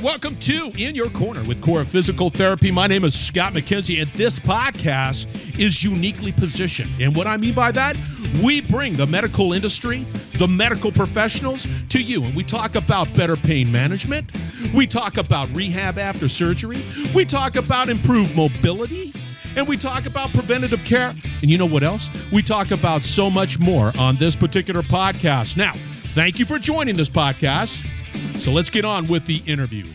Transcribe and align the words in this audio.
right, 0.00 0.04
welcome 0.04 0.36
to 0.36 0.72
In 0.78 0.94
Your 0.94 1.10
Corner 1.10 1.42
with 1.44 1.60
Cora 1.60 1.84
Physical 1.84 2.30
Therapy. 2.30 2.70
My 2.70 2.86
name 2.86 3.04
is 3.04 3.18
Scott 3.18 3.52
McKenzie, 3.52 4.00
and 4.00 4.10
this 4.12 4.38
podcast 4.38 5.26
is 5.58 5.82
uniquely 5.82 6.32
positioned. 6.32 6.90
And 7.00 7.14
what 7.14 7.26
I 7.26 7.36
mean 7.36 7.54
by 7.54 7.72
that, 7.72 7.96
we 8.42 8.60
bring 8.60 8.94
the 8.94 9.06
medical 9.06 9.52
industry, 9.52 10.06
the 10.38 10.48
medical 10.48 10.90
professionals 10.92 11.66
to 11.90 12.00
you, 12.00 12.24
and 12.24 12.34
we 12.34 12.44
talk 12.44 12.76
about 12.76 13.12
better 13.14 13.36
pain 13.36 13.70
management. 13.70 14.32
We 14.74 14.86
talk 14.86 15.16
about 15.16 15.54
rehab 15.54 15.98
after 15.98 16.28
surgery. 16.28 16.78
We 17.14 17.24
talk 17.24 17.56
about 17.56 17.88
improved 17.88 18.36
mobility. 18.36 19.12
And 19.56 19.66
we 19.66 19.76
talk 19.76 20.06
about 20.06 20.30
preventative 20.30 20.84
care. 20.84 21.10
And 21.42 21.50
you 21.50 21.58
know 21.58 21.66
what 21.66 21.82
else? 21.82 22.08
We 22.30 22.42
talk 22.42 22.70
about 22.70 23.02
so 23.02 23.28
much 23.28 23.58
more 23.58 23.92
on 23.98 24.16
this 24.16 24.36
particular 24.36 24.82
podcast. 24.82 25.56
Now, 25.56 25.72
thank 26.14 26.38
you 26.38 26.46
for 26.46 26.58
joining 26.58 26.96
this 26.96 27.08
podcast. 27.08 27.84
So 28.36 28.52
let's 28.52 28.70
get 28.70 28.84
on 28.84 29.08
with 29.08 29.26
the 29.26 29.42
interview. 29.46 29.86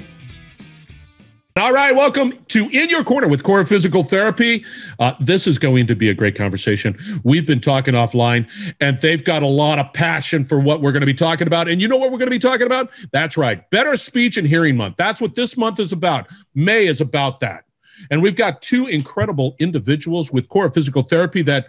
All 1.58 1.72
right, 1.72 1.96
welcome 1.96 2.34
to 2.50 2.68
In 2.68 2.90
Your 2.90 3.06
Corner 3.06 3.30
with 3.30 3.44
Cora 3.44 3.66
Physical 3.66 4.04
Therapy. 4.04 4.66
Uh, 5.00 5.14
this 5.22 5.48
is 5.48 5.58
going 5.58 5.88
to 5.88 5.96
be 5.96 6.10
a 6.10 6.14
great 6.14 6.36
conversation. 6.36 6.98
We've 7.24 7.48
been 7.48 7.62
talking 7.62 7.94
offline, 7.94 8.46
and 8.82 9.00
they've 9.00 9.24
got 9.24 9.42
a 9.42 9.48
lot 9.48 9.80
of 9.80 9.94
passion 9.94 10.44
for 10.44 10.60
what 10.60 10.82
we're 10.82 10.92
going 10.92 11.00
to 11.00 11.06
be 11.06 11.14
talking 11.14 11.48
about. 11.48 11.70
And 11.70 11.82
you 11.82 11.88
know 11.88 11.96
what 11.96 12.12
we're 12.12 12.18
going 12.18 12.30
to 12.30 12.36
be 12.36 12.40
talking 12.40 12.66
about? 12.66 12.90
That's 13.14 13.38
right, 13.38 13.70
Better 13.70 13.96
Speech 13.96 14.36
and 14.36 14.46
Hearing 14.46 14.76
Month. 14.76 14.98
That's 14.98 15.22
what 15.22 15.36
this 15.36 15.56
month 15.56 15.80
is 15.80 15.94
about. 15.94 16.28
May 16.56 16.88
is 16.88 17.00
about 17.00 17.40
that. 17.40 17.64
And 18.12 18.22
we've 18.22 18.36
got 18.36 18.62
two 18.62 18.88
incredible 18.88 19.56
individuals 19.60 20.34
with 20.34 20.50
Cora 20.50 20.72
Physical 20.74 21.04
Therapy 21.04 21.42
that, 21.44 21.68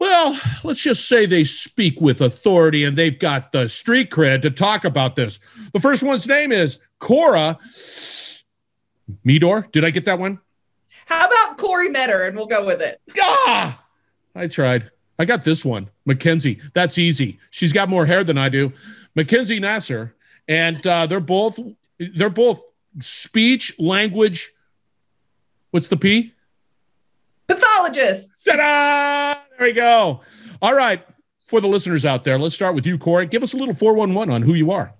well, 0.00 0.36
let's 0.64 0.82
just 0.82 1.06
say 1.06 1.26
they 1.26 1.44
speak 1.44 2.00
with 2.00 2.20
authority 2.20 2.84
and 2.84 2.96
they've 2.96 3.18
got 3.18 3.52
the 3.52 3.68
street 3.68 4.10
cred 4.10 4.42
to 4.42 4.50
talk 4.50 4.84
about 4.84 5.14
this. 5.14 5.38
The 5.72 5.80
first 5.80 6.02
one's 6.02 6.26
name 6.26 6.50
is 6.50 6.80
Cora 6.98 7.58
Medor. 9.22 9.68
Did 9.72 9.84
I 9.84 9.90
get 9.90 10.06
that 10.06 10.18
one? 10.18 10.40
How 11.06 11.26
about 11.26 11.58
Corey 11.58 11.88
Metter? 11.88 12.24
And 12.24 12.36
we'll 12.36 12.46
go 12.46 12.66
with 12.66 12.80
it. 12.80 13.00
Ah, 13.20 13.82
I 14.34 14.46
tried. 14.48 14.90
I 15.18 15.24
got 15.24 15.44
this 15.44 15.64
one. 15.64 15.90
Mackenzie. 16.04 16.60
That's 16.74 16.98
easy. 16.98 17.38
She's 17.50 17.72
got 17.72 17.88
more 17.88 18.06
hair 18.06 18.24
than 18.24 18.38
I 18.38 18.48
do. 18.48 18.72
Mackenzie 19.14 19.60
Nassar. 19.60 20.12
And 20.48 20.84
uh, 20.86 21.06
they're 21.06 21.20
both 21.20 21.58
they're 21.98 22.30
both 22.30 22.62
speech 22.98 23.78
language 23.78 24.52
What's 25.70 25.88
the 25.88 25.96
P? 25.96 26.34
Pathologists. 27.46 28.42
Ta-da! 28.42 29.40
There 29.60 29.68
we 29.68 29.74
go. 29.74 30.22
All 30.62 30.74
right. 30.74 31.04
For 31.44 31.60
the 31.60 31.68
listeners 31.68 32.06
out 32.06 32.24
there, 32.24 32.38
let's 32.38 32.54
start 32.54 32.74
with 32.74 32.86
you, 32.86 32.96
Corey. 32.96 33.26
Give 33.26 33.42
us 33.42 33.52
a 33.52 33.58
little 33.58 33.74
411 33.74 34.32
on 34.32 34.40
who 34.40 34.54
you 34.54 34.70
are. 34.70 34.94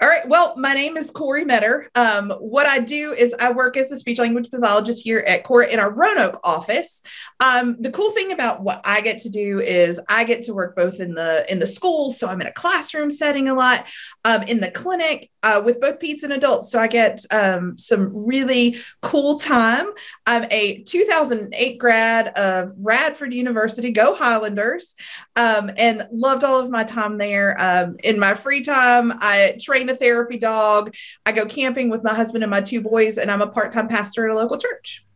All 0.00 0.08
right. 0.08 0.28
Well, 0.28 0.54
my 0.56 0.72
name 0.72 0.96
is 0.96 1.10
Corey 1.10 1.44
Meador. 1.44 1.88
Um, 1.96 2.30
what 2.38 2.68
I 2.68 2.78
do 2.78 3.10
is 3.12 3.34
I 3.40 3.50
work 3.50 3.76
as 3.76 3.90
a 3.90 3.96
speech 3.96 4.20
language 4.20 4.52
pathologist 4.52 5.02
here 5.02 5.24
at 5.26 5.42
Cora 5.42 5.66
in 5.66 5.80
our 5.80 5.92
Roanoke 5.92 6.38
office. 6.44 7.02
Um, 7.40 7.76
the 7.80 7.90
cool 7.90 8.12
thing 8.12 8.30
about 8.30 8.62
what 8.62 8.82
I 8.84 9.00
get 9.00 9.22
to 9.22 9.30
do 9.30 9.58
is 9.58 9.98
I 10.08 10.22
get 10.22 10.44
to 10.44 10.54
work 10.54 10.76
both 10.76 11.00
in 11.00 11.14
the 11.14 11.50
in 11.50 11.58
the 11.58 11.66
school, 11.66 12.12
so 12.12 12.28
I'm 12.28 12.40
in 12.40 12.46
a 12.46 12.52
classroom 12.52 13.10
setting 13.10 13.48
a 13.48 13.54
lot, 13.54 13.84
um, 14.24 14.42
in 14.42 14.60
the 14.60 14.70
clinic 14.70 15.30
uh, 15.46 15.60
with 15.60 15.80
both 15.80 16.00
peds 16.00 16.24
and 16.24 16.32
adults. 16.32 16.72
So 16.72 16.80
I 16.80 16.88
get 16.88 17.24
um, 17.30 17.78
some 17.78 18.10
really 18.12 18.78
cool 19.00 19.38
time. 19.38 19.86
I'm 20.26 20.44
a 20.50 20.82
2008 20.82 21.78
grad 21.78 22.28
of 22.28 22.72
Radford 22.76 23.32
University. 23.32 23.92
Go 23.92 24.16
Highlanders! 24.16 24.96
Um, 25.36 25.70
and 25.76 26.08
loved 26.10 26.42
all 26.42 26.58
of 26.58 26.68
my 26.68 26.82
time 26.82 27.16
there. 27.16 27.54
Um, 27.60 27.96
in 28.02 28.18
my 28.18 28.34
free 28.34 28.62
time, 28.62 29.12
I 29.18 29.56
train 29.60 29.88
a 29.88 29.94
therapy 29.94 30.36
dog. 30.36 30.96
I 31.24 31.30
go 31.30 31.46
camping 31.46 31.90
with 31.90 32.02
my 32.02 32.12
husband 32.12 32.42
and 32.42 32.50
my 32.50 32.60
two 32.60 32.80
boys, 32.80 33.16
and 33.16 33.30
I'm 33.30 33.42
a 33.42 33.46
part 33.46 33.70
time 33.70 33.86
pastor 33.86 34.28
at 34.28 34.34
a 34.34 34.36
local 34.36 34.58
church. 34.58 35.06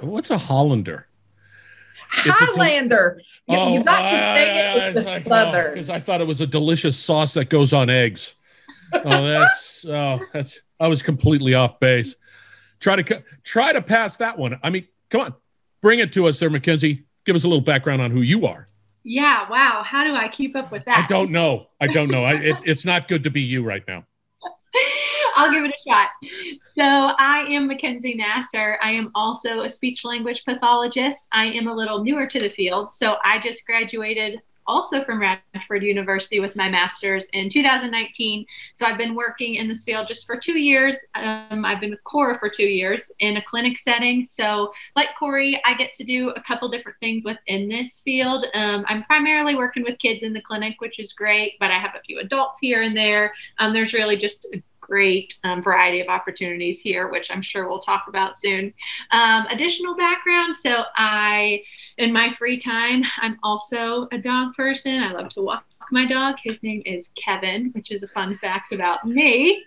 What's 0.00 0.30
a 0.30 0.36
Hollander? 0.36 1.06
Highlander. 2.10 3.22
you, 3.48 3.56
oh, 3.56 3.72
you 3.72 3.82
got 3.82 4.02
to 4.02 4.08
say 4.08 4.76
it 4.76 4.94
with 4.94 5.04
the 5.04 5.24
southern. 5.28 5.72
Because 5.72 5.88
I 5.88 6.00
thought 6.00 6.20
it 6.20 6.26
was 6.26 6.42
a 6.42 6.46
delicious 6.46 6.98
sauce 6.98 7.34
that 7.34 7.48
goes 7.48 7.72
on 7.72 7.88
eggs. 7.88 8.34
Oh, 8.92 9.26
that's 9.26 9.84
oh, 9.86 10.20
that's. 10.32 10.62
I 10.80 10.88
was 10.88 11.02
completely 11.02 11.54
off 11.54 11.80
base. 11.80 12.16
Try 12.80 13.00
to 13.00 13.22
try 13.42 13.72
to 13.72 13.82
pass 13.82 14.16
that 14.16 14.38
one. 14.38 14.58
I 14.62 14.70
mean, 14.70 14.86
come 15.10 15.20
on, 15.20 15.34
bring 15.80 15.98
it 15.98 16.12
to 16.14 16.26
us, 16.26 16.38
there, 16.38 16.50
Mackenzie. 16.50 17.04
Give 17.24 17.36
us 17.36 17.44
a 17.44 17.48
little 17.48 17.62
background 17.62 18.00
on 18.00 18.10
who 18.10 18.22
you 18.22 18.46
are. 18.46 18.66
Yeah. 19.04 19.48
Wow. 19.48 19.82
How 19.84 20.04
do 20.04 20.14
I 20.14 20.28
keep 20.28 20.56
up 20.56 20.70
with 20.70 20.84
that? 20.84 20.98
I 20.98 21.06
don't 21.06 21.30
know. 21.30 21.68
I 21.80 21.86
don't 21.86 22.10
know. 22.10 22.24
I, 22.24 22.34
it, 22.34 22.56
it's 22.64 22.84
not 22.84 23.08
good 23.08 23.24
to 23.24 23.30
be 23.30 23.40
you 23.40 23.62
right 23.62 23.82
now. 23.88 24.04
I'll 25.34 25.52
give 25.52 25.64
it 25.64 25.70
a 25.70 25.88
shot. 25.88 26.08
So, 26.74 26.82
I 26.82 27.46
am 27.48 27.68
Mackenzie 27.68 28.18
Nassar. 28.18 28.76
I 28.82 28.90
am 28.90 29.10
also 29.14 29.62
a 29.62 29.70
speech 29.70 30.04
language 30.04 30.44
pathologist. 30.44 31.28
I 31.32 31.46
am 31.46 31.68
a 31.68 31.72
little 31.72 32.02
newer 32.02 32.26
to 32.26 32.38
the 32.38 32.48
field. 32.48 32.92
So, 32.92 33.16
I 33.24 33.38
just 33.38 33.64
graduated 33.64 34.40
also 34.68 35.02
from 35.02 35.20
Radford 35.20 35.82
University 35.82 36.38
with 36.38 36.54
my 36.54 36.68
master's 36.68 37.26
in 37.32 37.48
2019. 37.48 38.44
So 38.76 38.86
I've 38.86 38.98
been 38.98 39.14
working 39.14 39.56
in 39.56 39.66
this 39.66 39.82
field 39.82 40.06
just 40.06 40.26
for 40.26 40.36
two 40.36 40.58
years. 40.58 40.96
Um, 41.14 41.64
I've 41.64 41.80
been 41.80 41.90
with 41.90 42.04
Cora 42.04 42.38
for 42.38 42.48
two 42.48 42.66
years 42.66 43.10
in 43.18 43.38
a 43.38 43.42
clinic 43.42 43.78
setting. 43.78 44.24
So, 44.24 44.72
like 44.94 45.08
Corey, 45.18 45.60
I 45.64 45.74
get 45.74 45.94
to 45.94 46.04
do 46.04 46.30
a 46.30 46.42
couple 46.42 46.68
different 46.68 46.98
things 47.00 47.24
within 47.24 47.68
this 47.68 48.02
field. 48.02 48.46
Um, 48.54 48.84
I'm 48.88 49.02
primarily 49.04 49.56
working 49.56 49.82
with 49.82 49.98
kids 49.98 50.22
in 50.22 50.32
the 50.32 50.42
clinic, 50.42 50.76
which 50.80 50.98
is 50.98 51.12
great, 51.12 51.54
but 51.58 51.70
I 51.70 51.78
have 51.78 51.94
a 51.96 52.02
few 52.02 52.20
adults 52.20 52.60
here 52.60 52.82
and 52.82 52.96
there. 52.96 53.32
Um, 53.58 53.72
there's 53.72 53.94
really 53.94 54.16
just 54.16 54.46
a 54.54 54.62
great 54.88 55.38
um, 55.44 55.62
variety 55.62 56.00
of 56.00 56.08
opportunities 56.08 56.80
here, 56.80 57.08
which 57.08 57.30
I'm 57.30 57.42
sure 57.42 57.68
we'll 57.68 57.80
talk 57.80 58.06
about 58.08 58.38
soon. 58.38 58.72
Um, 59.12 59.46
additional 59.50 59.94
background 59.94 60.56
so, 60.56 60.84
I, 60.96 61.62
in 61.98 62.12
my 62.12 62.32
free 62.32 62.58
time, 62.58 63.04
I'm 63.18 63.38
also 63.42 64.08
a 64.12 64.18
dog 64.18 64.54
person. 64.54 65.02
I 65.02 65.12
love 65.12 65.28
to 65.30 65.42
walk 65.42 65.64
my 65.92 66.06
dog. 66.06 66.36
His 66.42 66.62
name 66.62 66.82
is 66.86 67.10
Kevin, 67.22 67.70
which 67.74 67.90
is 67.90 68.02
a 68.02 68.08
fun 68.08 68.38
fact 68.38 68.72
about 68.72 69.06
me. 69.06 69.62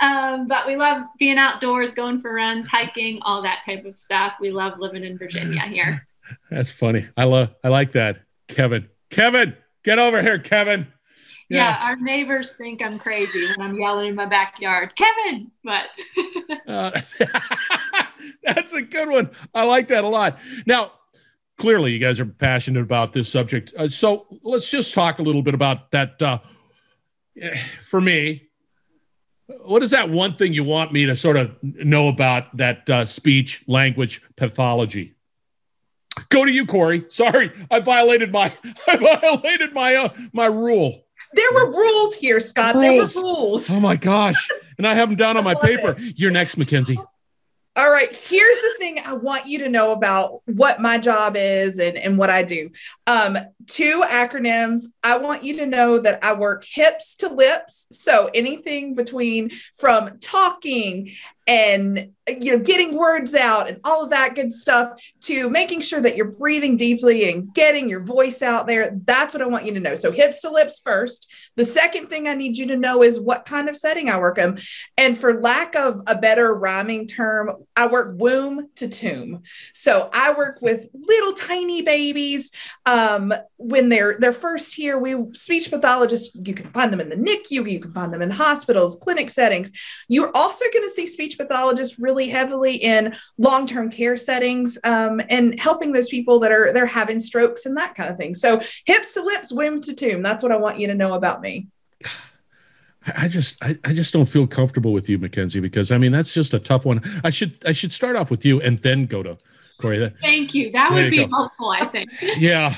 Um, 0.00 0.48
but 0.48 0.66
we 0.66 0.76
love 0.76 1.02
being 1.18 1.38
outdoors, 1.38 1.90
going 1.90 2.20
for 2.20 2.32
runs, 2.32 2.66
hiking, 2.66 3.20
all 3.22 3.42
that 3.42 3.62
type 3.64 3.84
of 3.84 3.98
stuff. 3.98 4.34
We 4.40 4.50
love 4.50 4.78
living 4.78 5.04
in 5.04 5.16
Virginia 5.18 5.62
here. 5.62 6.06
That's 6.50 6.70
funny. 6.70 7.08
I 7.16 7.24
love. 7.24 7.54
I 7.62 7.68
like 7.68 7.92
that, 7.92 8.22
Kevin. 8.48 8.88
Kevin, 9.10 9.56
get 9.84 9.98
over 9.98 10.20
here, 10.20 10.38
Kevin 10.38 10.88
yeah. 11.48 11.78
yeah. 11.78 11.86
our 11.86 11.96
neighbors 11.96 12.56
think 12.56 12.82
I'm 12.82 12.98
crazy 12.98 13.46
when 13.56 13.70
I'm 13.70 13.78
yelling 13.78 14.08
in 14.08 14.14
my 14.14 14.26
backyard, 14.26 14.92
Kevin. 14.96 15.50
But 15.62 15.86
uh, 16.66 17.00
that's 18.42 18.72
a 18.72 18.82
good 18.82 19.08
one. 19.08 19.30
I 19.54 19.64
like 19.64 19.88
that 19.88 20.04
a 20.04 20.08
lot. 20.08 20.38
Now, 20.66 20.92
clearly, 21.58 21.92
you 21.92 21.98
guys 21.98 22.20
are 22.20 22.26
passionate 22.26 22.82
about 22.82 23.12
this 23.12 23.30
subject. 23.30 23.72
Uh, 23.76 23.88
so 23.88 24.26
let's 24.42 24.70
just 24.70 24.94
talk 24.94 25.18
a 25.18 25.22
little 25.22 25.42
bit 25.42 25.54
about 25.54 25.90
that. 25.92 26.20
Uh, 26.20 26.38
for 27.82 28.00
me, 28.00 28.48
what 29.64 29.82
is 29.82 29.90
that 29.90 30.10
one 30.10 30.34
thing 30.34 30.52
you 30.52 30.64
want 30.64 30.92
me 30.92 31.06
to 31.06 31.14
sort 31.14 31.36
of 31.36 31.56
know 31.62 32.08
about 32.08 32.56
that 32.56 32.88
uh, 32.90 33.04
speech 33.04 33.62
language 33.66 34.22
pathology? 34.36 35.14
Go 36.30 36.44
to 36.44 36.50
you, 36.50 36.66
Corey. 36.66 37.04
Sorry, 37.08 37.52
I 37.70 37.80
violated 37.80 38.32
my 38.32 38.52
I 38.88 38.96
violated 38.96 39.72
my 39.72 39.94
uh, 39.96 40.08
my 40.32 40.46
rule. 40.46 41.05
There 41.32 41.52
were 41.52 41.70
rules 41.70 42.14
here, 42.14 42.40
Scott. 42.40 42.74
Rules. 42.74 43.14
There 43.14 43.22
were 43.22 43.28
rules. 43.28 43.70
Oh 43.70 43.80
my 43.80 43.96
gosh. 43.96 44.48
And 44.78 44.86
I 44.86 44.94
have 44.94 45.08
them 45.08 45.16
down 45.16 45.36
on 45.36 45.44
my 45.44 45.54
paper. 45.60 45.96
It. 45.98 46.18
You're 46.18 46.30
next, 46.30 46.56
Mackenzie. 46.56 46.98
All 47.76 47.90
right. 47.90 48.08
Here's 48.10 48.56
the 48.58 48.74
thing 48.78 49.00
I 49.04 49.12
want 49.12 49.46
you 49.46 49.58
to 49.58 49.68
know 49.68 49.92
about 49.92 50.40
what 50.46 50.80
my 50.80 50.96
job 50.96 51.36
is 51.36 51.78
and, 51.78 51.98
and 51.98 52.16
what 52.16 52.30
I 52.30 52.42
do. 52.42 52.70
Um, 53.06 53.36
two 53.66 54.02
acronyms. 54.06 54.84
I 55.04 55.18
want 55.18 55.44
you 55.44 55.58
to 55.58 55.66
know 55.66 55.98
that 55.98 56.24
I 56.24 56.32
work 56.32 56.64
hips 56.66 57.16
to 57.16 57.28
lips. 57.28 57.86
So 57.90 58.30
anything 58.32 58.94
between 58.94 59.50
from 59.74 60.18
talking 60.20 61.10
and 61.46 62.12
you 62.28 62.50
know 62.50 62.58
getting 62.58 62.96
words 62.96 63.34
out 63.34 63.68
and 63.68 63.78
all 63.84 64.02
of 64.02 64.10
that 64.10 64.34
good 64.34 64.52
stuff 64.52 65.00
to 65.20 65.48
making 65.48 65.80
sure 65.80 66.00
that 66.00 66.16
you're 66.16 66.32
breathing 66.32 66.76
deeply 66.76 67.30
and 67.30 67.54
getting 67.54 67.88
your 67.88 68.00
voice 68.00 68.42
out 68.42 68.66
there. 68.66 68.98
That's 69.04 69.32
what 69.32 69.42
i 69.42 69.46
want 69.46 69.64
you 69.64 69.72
to 69.74 69.80
know. 69.80 69.94
So 69.94 70.10
hips 70.10 70.40
to 70.40 70.50
lips 70.50 70.80
first. 70.84 71.32
The 71.54 71.64
second 71.64 72.08
thing 72.08 72.26
i 72.26 72.34
need 72.34 72.56
you 72.56 72.66
to 72.66 72.76
know 72.76 73.02
is 73.02 73.20
what 73.20 73.46
kind 73.46 73.68
of 73.68 73.76
setting 73.76 74.10
i 74.10 74.18
work 74.18 74.38
in. 74.38 74.58
And 74.98 75.16
for 75.16 75.40
lack 75.40 75.76
of 75.76 76.02
a 76.06 76.16
better 76.16 76.54
rhyming 76.54 77.06
term 77.06 77.52
i 77.76 77.86
work 77.86 78.14
womb 78.18 78.70
to 78.76 78.88
tomb. 78.88 79.42
So 79.72 80.10
i 80.12 80.34
work 80.34 80.58
with 80.60 80.86
little 80.92 81.32
tiny 81.32 81.82
babies. 81.82 82.50
Um, 82.86 83.32
when 83.56 83.88
they're 83.88 84.16
they're 84.18 84.32
first 84.32 84.74
here 84.74 84.98
we 84.98 85.32
speech 85.32 85.70
pathologists 85.70 86.36
you 86.46 86.54
can 86.54 86.70
find 86.70 86.92
them 86.92 87.00
in 87.00 87.08
the 87.08 87.16
nicu 87.16 87.64
you 87.70 87.80
can 87.80 87.92
find 87.92 88.12
them 88.12 88.22
in 88.22 88.30
hospitals 88.30 88.96
clinic 88.96 89.30
settings. 89.30 89.70
You're 90.08 90.32
also 90.34 90.64
going 90.72 90.84
to 90.84 90.90
see 90.90 91.06
speech 91.06 91.38
pathologists 91.38 91.98
really 91.98 92.15
heavily 92.24 92.76
in 92.76 93.14
long-term 93.36 93.90
care 93.90 94.16
settings 94.16 94.78
um, 94.82 95.20
and 95.28 95.60
helping 95.60 95.92
those 95.92 96.08
people 96.08 96.40
that 96.40 96.50
are 96.50 96.72
they're 96.72 96.86
having 96.86 97.20
strokes 97.20 97.66
and 97.66 97.76
that 97.76 97.94
kind 97.94 98.08
of 98.08 98.16
thing. 98.16 98.32
So 98.32 98.62
hips 98.86 99.12
to 99.14 99.22
lips, 99.22 99.52
womb 99.52 99.82
to 99.82 99.94
tomb. 99.94 100.22
That's 100.22 100.42
what 100.42 100.52
I 100.52 100.56
want 100.56 100.78
you 100.78 100.86
to 100.86 100.94
know 100.94 101.12
about 101.12 101.42
me. 101.42 101.68
I 103.14 103.28
just 103.28 103.62
I, 103.62 103.78
I 103.84 103.92
just 103.92 104.12
don't 104.12 104.26
feel 104.26 104.46
comfortable 104.46 104.92
with 104.92 105.08
you, 105.08 105.18
Mackenzie, 105.18 105.60
because 105.60 105.92
I 105.92 105.98
mean 105.98 106.12
that's 106.12 106.32
just 106.32 106.54
a 106.54 106.58
tough 106.58 106.84
one. 106.84 107.02
I 107.22 107.30
should 107.30 107.62
I 107.66 107.72
should 107.72 107.92
start 107.92 108.16
off 108.16 108.30
with 108.30 108.44
you 108.44 108.60
and 108.60 108.78
then 108.78 109.06
go 109.06 109.22
to 109.22 109.36
Corey. 109.78 110.12
Thank 110.22 110.54
you. 110.54 110.72
That 110.72 110.92
would 110.92 111.10
be 111.10 111.18
go. 111.18 111.28
helpful, 111.28 111.70
I 111.70 111.84
think. 111.86 112.10
yeah. 112.38 112.74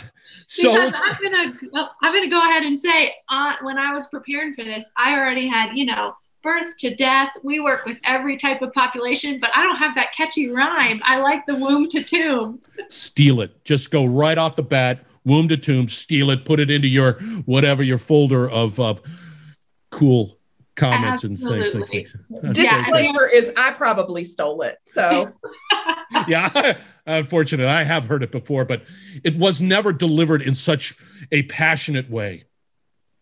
So 0.48 0.72
because 0.72 1.00
I'm 1.02 1.22
gonna 1.22 1.90
I'm 2.02 2.14
gonna 2.14 2.30
go 2.30 2.44
ahead 2.44 2.64
and 2.64 2.78
say 2.78 3.14
uh, 3.28 3.54
when 3.62 3.78
I 3.78 3.92
was 3.92 4.06
preparing 4.08 4.54
for 4.54 4.64
this, 4.64 4.90
I 4.96 5.18
already 5.18 5.46
had 5.46 5.74
you 5.74 5.86
know 5.86 6.14
birth 6.42 6.76
to 6.78 6.94
death. 6.94 7.30
We 7.42 7.60
work 7.60 7.84
with 7.84 7.98
every 8.04 8.36
type 8.36 8.62
of 8.62 8.72
population, 8.72 9.38
but 9.40 9.50
I 9.54 9.62
don't 9.64 9.76
have 9.76 9.94
that 9.94 10.12
catchy 10.14 10.48
rhyme. 10.48 11.00
I 11.04 11.18
like 11.18 11.46
the 11.46 11.54
womb 11.54 11.88
to 11.90 12.02
tomb. 12.02 12.60
Steal 12.88 13.40
it. 13.40 13.64
Just 13.64 13.90
go 13.90 14.04
right 14.04 14.38
off 14.38 14.56
the 14.56 14.62
bat. 14.62 15.04
Womb 15.24 15.48
to 15.48 15.56
tomb. 15.56 15.88
Steal 15.88 16.30
it. 16.30 16.44
Put 16.44 16.60
it 16.60 16.70
into 16.70 16.88
your 16.88 17.14
whatever 17.44 17.82
your 17.82 17.98
folder 17.98 18.48
of 18.48 18.78
of 18.80 19.02
cool 19.90 20.38
comments 20.78 21.24
Absolutely. 21.24 21.80
and 21.80 21.88
things. 21.88 22.12
things, 22.12 22.42
things. 22.42 22.56
Disclaimer 22.56 23.26
is 23.26 23.52
I 23.56 23.72
probably 23.72 24.24
stole 24.24 24.62
it. 24.62 24.78
So 24.86 25.32
yeah, 26.28 26.78
unfortunately, 27.04 27.70
I 27.70 27.82
have 27.82 28.04
heard 28.04 28.22
it 28.22 28.32
before, 28.32 28.64
but 28.64 28.82
it 29.24 29.36
was 29.36 29.60
never 29.60 29.92
delivered 29.92 30.40
in 30.40 30.54
such 30.54 30.96
a 31.32 31.42
passionate 31.42 32.08
way. 32.08 32.44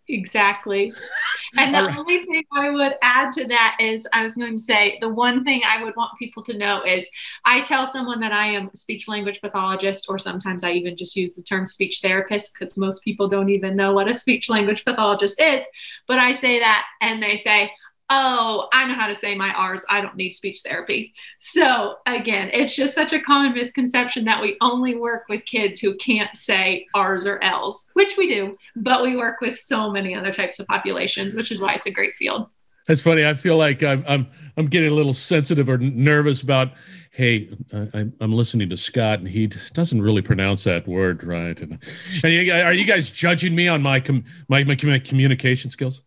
Exactly. 0.08 0.92
And 1.58 1.74
the 1.74 1.84
right. 1.84 1.96
only 1.96 2.18
thing 2.24 2.44
I 2.52 2.70
would 2.70 2.96
add 3.00 3.32
to 3.34 3.46
that 3.46 3.78
is 3.80 4.06
I 4.12 4.24
was 4.24 4.34
going 4.34 4.58
to 4.58 4.62
say 4.62 4.98
the 5.00 5.08
one 5.08 5.42
thing 5.44 5.62
I 5.64 5.82
would 5.82 5.96
want 5.96 6.18
people 6.18 6.42
to 6.42 6.58
know 6.58 6.82
is 6.82 7.08
I 7.46 7.62
tell 7.62 7.86
someone 7.86 8.20
that 8.20 8.32
I 8.32 8.48
am 8.48 8.68
a 8.74 8.76
speech 8.76 9.08
language 9.08 9.40
pathologist, 9.40 10.06
or 10.10 10.18
sometimes 10.18 10.64
I 10.64 10.72
even 10.72 10.96
just 10.96 11.16
use 11.16 11.34
the 11.34 11.42
term 11.42 11.64
speech 11.64 12.00
therapist 12.02 12.52
because 12.52 12.76
most 12.76 13.02
people 13.04 13.28
don't 13.28 13.48
even 13.48 13.76
know 13.76 13.92
what 13.94 14.08
a 14.08 14.14
speech 14.14 14.50
language 14.50 14.84
pathologist 14.84 15.40
is. 15.40 15.64
But 16.06 16.18
I 16.18 16.32
say 16.32 16.58
that 16.58 16.84
and 17.00 17.22
they 17.22 17.38
say, 17.38 17.70
oh, 18.08 18.68
I 18.72 18.86
know 18.86 18.94
how 18.94 19.08
to 19.08 19.14
say 19.14 19.34
my 19.34 19.52
R's. 19.52 19.84
I 19.88 20.00
don't 20.00 20.16
need 20.16 20.34
speech 20.34 20.60
therapy. 20.60 21.12
So 21.40 21.96
again, 22.06 22.50
it's 22.52 22.74
just 22.74 22.94
such 22.94 23.12
a 23.12 23.20
common 23.20 23.54
misconception 23.54 24.24
that 24.26 24.40
we 24.40 24.56
only 24.60 24.94
work 24.94 25.24
with 25.28 25.44
kids 25.44 25.80
who 25.80 25.96
can't 25.96 26.34
say 26.36 26.86
R's 26.94 27.26
or 27.26 27.42
L's, 27.42 27.90
which 27.94 28.16
we 28.16 28.28
do, 28.28 28.52
but 28.76 29.02
we 29.02 29.16
work 29.16 29.40
with 29.40 29.58
so 29.58 29.90
many 29.90 30.14
other 30.14 30.32
types 30.32 30.58
of 30.58 30.66
populations, 30.66 31.34
which 31.34 31.50
is 31.50 31.60
why 31.60 31.74
it's 31.74 31.86
a 31.86 31.90
great 31.90 32.14
field. 32.18 32.48
That's 32.86 33.02
funny. 33.02 33.26
I 33.26 33.34
feel 33.34 33.56
like 33.56 33.82
I'm 33.82 34.04
I'm, 34.06 34.28
I'm 34.56 34.66
getting 34.66 34.90
a 34.92 34.94
little 34.94 35.14
sensitive 35.14 35.68
or 35.68 35.78
nervous 35.78 36.42
about. 36.42 36.72
Hey, 37.10 37.48
I, 37.72 38.06
am 38.20 38.32
listening 38.34 38.68
to 38.68 38.76
Scott, 38.76 39.20
and 39.20 39.28
he 39.28 39.46
doesn't 39.46 40.02
really 40.02 40.20
pronounce 40.20 40.64
that 40.64 40.86
word 40.86 41.24
right. 41.24 41.58
And, 41.58 41.82
and 42.22 42.32
you, 42.32 42.52
are 42.52 42.74
you 42.74 42.84
guys 42.84 43.08
judging 43.08 43.54
me 43.54 43.68
on 43.68 43.80
my 43.80 44.00
com, 44.00 44.24
my, 44.48 44.64
my 44.64 44.76
communication 44.76 45.70
skills? 45.70 46.02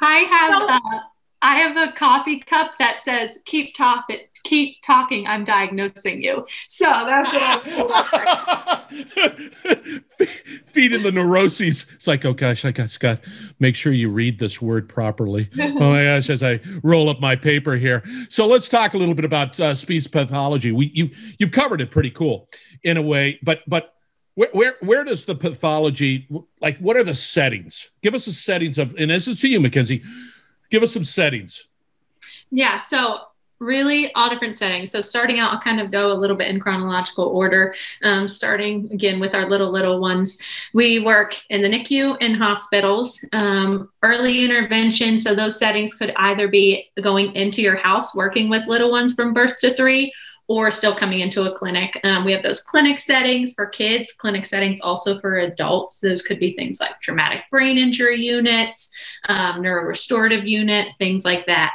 I 0.00 0.18
have. 0.18 0.62
Uh, 0.70 1.00
I 1.44 1.56
have 1.56 1.76
a 1.76 1.92
coffee 1.92 2.40
cup 2.40 2.72
that 2.78 3.02
says 3.02 3.38
"Keep 3.44 3.74
talking, 3.74 4.20
keep 4.44 4.82
talking." 4.82 5.26
I'm 5.26 5.44
diagnosing 5.44 6.22
you. 6.22 6.46
So 6.68 6.86
that's 6.86 7.32
what 7.34 7.42
I'm. 7.44 8.80
Feeding 10.66 11.02
the 11.02 11.12
neuroses. 11.12 11.86
It's 11.94 12.06
like, 12.06 12.24
oh 12.24 12.32
gosh, 12.32 12.64
I 12.64 12.72
got 12.72 12.88
Scott. 12.88 13.20
Make 13.60 13.76
sure 13.76 13.92
you 13.92 14.08
read 14.08 14.38
this 14.38 14.62
word 14.62 14.88
properly. 14.88 15.50
oh 15.60 15.90
my 15.90 16.04
gosh, 16.04 16.30
as 16.30 16.42
I 16.42 16.60
roll 16.82 17.10
up 17.10 17.20
my 17.20 17.36
paper 17.36 17.76
here. 17.76 18.02
So 18.30 18.46
let's 18.46 18.68
talk 18.68 18.94
a 18.94 18.98
little 18.98 19.14
bit 19.14 19.26
about 19.26 19.60
uh, 19.60 19.74
speech 19.74 20.10
pathology. 20.10 20.72
We 20.72 20.86
you 20.94 21.10
you've 21.38 21.52
covered 21.52 21.82
it 21.82 21.90
pretty 21.90 22.10
cool 22.10 22.48
in 22.82 22.96
a 22.96 23.02
way, 23.02 23.38
but 23.42 23.60
but 23.66 23.90
where, 24.34 24.48
where, 24.52 24.76
where 24.80 25.04
does 25.04 25.26
the 25.26 25.34
pathology 25.34 26.26
like 26.60 26.78
what 26.78 26.96
are 26.96 27.04
the 27.04 27.14
settings 27.14 27.90
give 28.02 28.14
us 28.14 28.24
the 28.24 28.32
settings 28.32 28.78
of 28.78 28.94
and 28.98 29.10
this 29.10 29.28
is 29.28 29.38
to 29.40 29.48
you 29.48 29.60
mackenzie 29.60 30.02
give 30.74 30.82
us 30.82 30.92
some 30.92 31.04
settings. 31.04 31.68
Yeah. 32.50 32.78
So 32.78 33.20
really 33.60 34.12
all 34.14 34.28
different 34.28 34.56
settings. 34.56 34.90
So 34.90 35.00
starting 35.00 35.38
out, 35.38 35.52
I'll 35.52 35.60
kind 35.60 35.80
of 35.80 35.92
go 35.92 36.10
a 36.10 36.18
little 36.18 36.36
bit 36.36 36.48
in 36.48 36.58
chronological 36.58 37.26
order. 37.26 37.76
Um, 38.02 38.26
starting 38.26 38.90
again 38.92 39.20
with 39.20 39.36
our 39.36 39.48
little 39.48 39.70
little 39.70 40.00
ones, 40.00 40.36
we 40.72 40.98
work 40.98 41.36
in 41.48 41.62
the 41.62 41.68
NICU 41.68 42.20
in 42.20 42.34
hospitals. 42.34 43.24
Um, 43.32 43.88
early 44.02 44.44
intervention. 44.44 45.16
So 45.16 45.32
those 45.32 45.60
settings 45.60 45.94
could 45.94 46.12
either 46.16 46.48
be 46.48 46.90
going 47.00 47.32
into 47.36 47.62
your 47.62 47.76
house, 47.76 48.16
working 48.16 48.50
with 48.50 48.66
little 48.66 48.90
ones 48.90 49.14
from 49.14 49.32
birth 49.32 49.54
to 49.60 49.76
three, 49.76 50.12
or 50.46 50.70
still 50.70 50.94
coming 50.94 51.20
into 51.20 51.42
a 51.42 51.56
clinic. 51.56 51.98
Um, 52.04 52.24
we 52.24 52.32
have 52.32 52.42
those 52.42 52.60
clinic 52.60 52.98
settings 52.98 53.54
for 53.54 53.66
kids, 53.66 54.12
clinic 54.12 54.46
settings 54.46 54.80
also 54.80 55.18
for 55.20 55.38
adults. 55.38 56.00
Those 56.00 56.22
could 56.22 56.38
be 56.38 56.54
things 56.54 56.80
like 56.80 57.00
traumatic 57.00 57.42
brain 57.50 57.78
injury 57.78 58.20
units, 58.20 58.90
um, 59.28 59.62
neurorestorative 59.62 60.46
units, 60.46 60.96
things 60.96 61.24
like 61.24 61.46
that. 61.46 61.74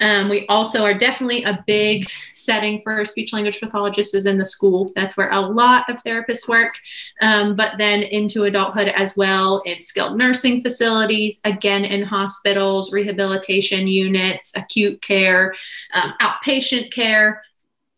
Um, 0.00 0.28
we 0.28 0.46
also 0.48 0.82
are 0.82 0.94
definitely 0.94 1.44
a 1.44 1.62
big 1.66 2.08
setting 2.34 2.80
for 2.82 3.04
speech 3.04 3.32
language 3.32 3.60
pathologists 3.60 4.14
is 4.14 4.26
in 4.26 4.36
the 4.36 4.44
school. 4.44 4.90
That's 4.96 5.16
where 5.16 5.30
a 5.30 5.40
lot 5.40 5.88
of 5.88 6.02
therapists 6.02 6.48
work. 6.48 6.74
Um, 7.20 7.54
but 7.54 7.78
then 7.78 8.02
into 8.02 8.44
adulthood 8.44 8.88
as 8.88 9.16
well 9.16 9.62
in 9.64 9.80
skilled 9.80 10.18
nursing 10.18 10.60
facilities, 10.60 11.38
again 11.44 11.84
in 11.84 12.02
hospitals, 12.02 12.92
rehabilitation 12.92 13.86
units, 13.86 14.52
acute 14.56 15.00
care, 15.02 15.54
um, 15.94 16.14
outpatient 16.20 16.92
care 16.92 17.42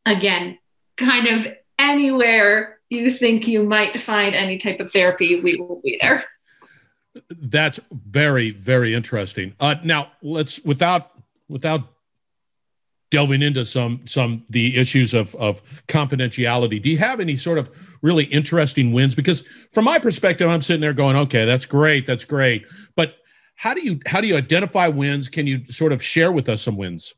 again, 0.06 0.58
kind 0.96 1.28
of 1.28 1.46
anywhere 1.78 2.78
you 2.90 3.12
think 3.12 3.46
you 3.46 3.62
might 3.62 4.00
find 4.00 4.34
any 4.34 4.58
type 4.58 4.80
of 4.80 4.92
therapy, 4.92 5.40
we 5.40 5.56
will 5.56 5.80
be 5.82 5.98
there. 6.00 6.24
That's 7.30 7.80
very, 7.90 8.50
very 8.50 8.94
interesting. 8.94 9.54
Uh, 9.60 9.76
now, 9.84 10.12
let's 10.22 10.60
without 10.64 11.10
without 11.48 11.82
delving 13.10 13.42
into 13.42 13.64
some 13.64 14.00
some 14.06 14.44
the 14.50 14.76
issues 14.76 15.14
of 15.14 15.34
of 15.36 15.62
confidentiality. 15.86 16.82
Do 16.82 16.90
you 16.90 16.98
have 16.98 17.20
any 17.20 17.36
sort 17.36 17.58
of 17.58 17.70
really 18.02 18.24
interesting 18.24 18.92
wins? 18.92 19.14
Because 19.14 19.44
from 19.72 19.84
my 19.84 19.98
perspective, 20.00 20.48
I'm 20.48 20.60
sitting 20.60 20.80
there 20.80 20.92
going, 20.92 21.16
"Okay, 21.16 21.44
that's 21.44 21.66
great, 21.66 22.06
that's 22.06 22.24
great," 22.24 22.66
but 22.96 23.14
how 23.54 23.74
do 23.74 23.80
you 23.80 24.00
how 24.06 24.20
do 24.20 24.26
you 24.26 24.36
identify 24.36 24.88
wins? 24.88 25.28
Can 25.28 25.46
you 25.46 25.64
sort 25.70 25.92
of 25.92 26.02
share 26.02 26.32
with 26.32 26.48
us 26.48 26.62
some 26.62 26.76
wins? 26.76 27.14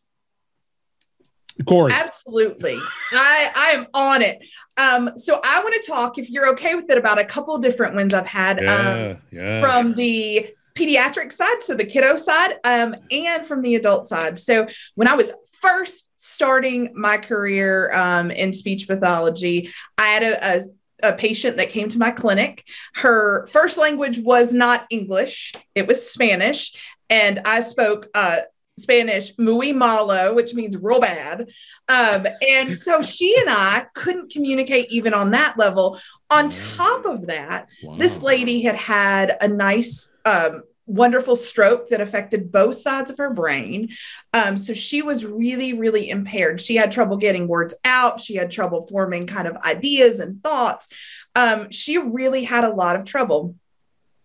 Corey. 1.65 1.93
Absolutely. 1.93 2.79
I, 3.13 3.51
I 3.57 3.71
am 3.71 3.87
on 3.95 4.23
it. 4.23 4.39
Um, 4.77 5.17
so 5.17 5.41
I 5.43 5.63
want 5.63 5.75
to 5.83 5.91
talk, 5.91 6.19
if 6.19 6.29
you're 6.29 6.49
okay 6.51 6.75
with 6.75 6.91
it, 6.91 6.99
about 6.99 7.19
a 7.19 7.25
couple 7.25 7.57
different 7.59 7.95
ones 7.95 8.13
I've 8.13 8.27
had 8.27 8.61
yeah, 8.61 8.75
um, 8.75 9.17
yeah. 9.33 9.61
from 9.61 9.95
the 9.95 10.51
pediatric 10.75 11.33
side, 11.33 11.63
so 11.63 11.75
the 11.75 11.87
kiddo 11.87 12.17
side, 12.17 12.57
um, 12.65 12.95
and 13.11 13.47
from 13.47 13.63
the 13.63 13.77
adult 13.77 14.07
side. 14.07 14.39
So 14.39 14.67
when 14.95 15.09
I 15.09 15.15
was 15.15 15.33
first 15.61 16.11
starting 16.17 16.93
my 16.95 17.17
career 17.17 17.93
um, 17.93 18.31
in 18.31 18.53
speech 18.53 18.87
pathology, 18.87 19.71
I 19.97 20.07
had 20.07 20.23
a, 20.23 20.57
a 20.57 20.61
a 21.03 21.13
patient 21.13 21.59
that 21.59 21.69
came 21.69 21.91
to 21.91 21.99
my 21.99 22.11
clinic. 22.11 22.65
Her 22.95 23.47
first 23.49 23.77
language 23.77 24.19
was 24.19 24.53
not 24.53 24.87
English, 24.89 25.53
it 25.75 25.87
was 25.87 26.09
Spanish. 26.09 26.73
And 27.11 27.41
I 27.45 27.61
spoke 27.61 28.09
uh, 28.15 28.39
Spanish 28.79 29.33
muy 29.39 29.73
malo, 29.73 30.35
which 30.35 30.53
means 30.53 30.77
real 30.77 31.01
bad. 31.01 31.49
Um, 31.89 32.27
and 32.47 32.77
so 32.77 33.01
she 33.01 33.35
and 33.41 33.49
I 33.49 33.87
couldn't 33.95 34.31
communicate 34.31 34.91
even 34.91 35.15
on 35.15 35.31
that 35.31 35.57
level. 35.59 35.99
On 36.31 36.51
top 36.51 37.07
of 37.07 37.29
that, 37.29 37.69
wow. 37.83 37.97
this 37.99 38.21
lady 38.21 38.63
had 38.63 38.77
had 38.77 39.37
a 39.41 39.49
nice, 39.49 40.13
um, 40.27 40.63
wonderful 40.85 41.37
stroke 41.37 41.89
that 41.89 42.03
affected 42.03 42.53
both 42.53 42.77
sides 42.77 43.11
of 43.11 43.17
her 43.17 43.33
brain. 43.33 43.89
Um, 44.35 44.59
so 44.59 44.75
she 44.75 45.01
was 45.01 45.25
really, 45.25 45.73
really 45.73 46.11
impaired. 46.11 46.61
She 46.61 46.77
had 46.77 46.93
trouble 46.93 47.17
getting 47.17 47.49
words 47.49 47.75
out. 47.85 48.21
She 48.21 48.37
had 48.37 48.51
trouble 48.51 48.87
forming 48.87 49.27
kind 49.27 49.49
of 49.49 49.57
ideas 49.65 50.21
and 50.21 50.43
thoughts. 50.43 50.89
Um, 51.35 51.71
she 51.71 51.99
really 51.99 52.45
had 52.45 52.65
a 52.65 52.75
lot 52.75 52.97
of 52.97 53.05
trouble 53.07 53.57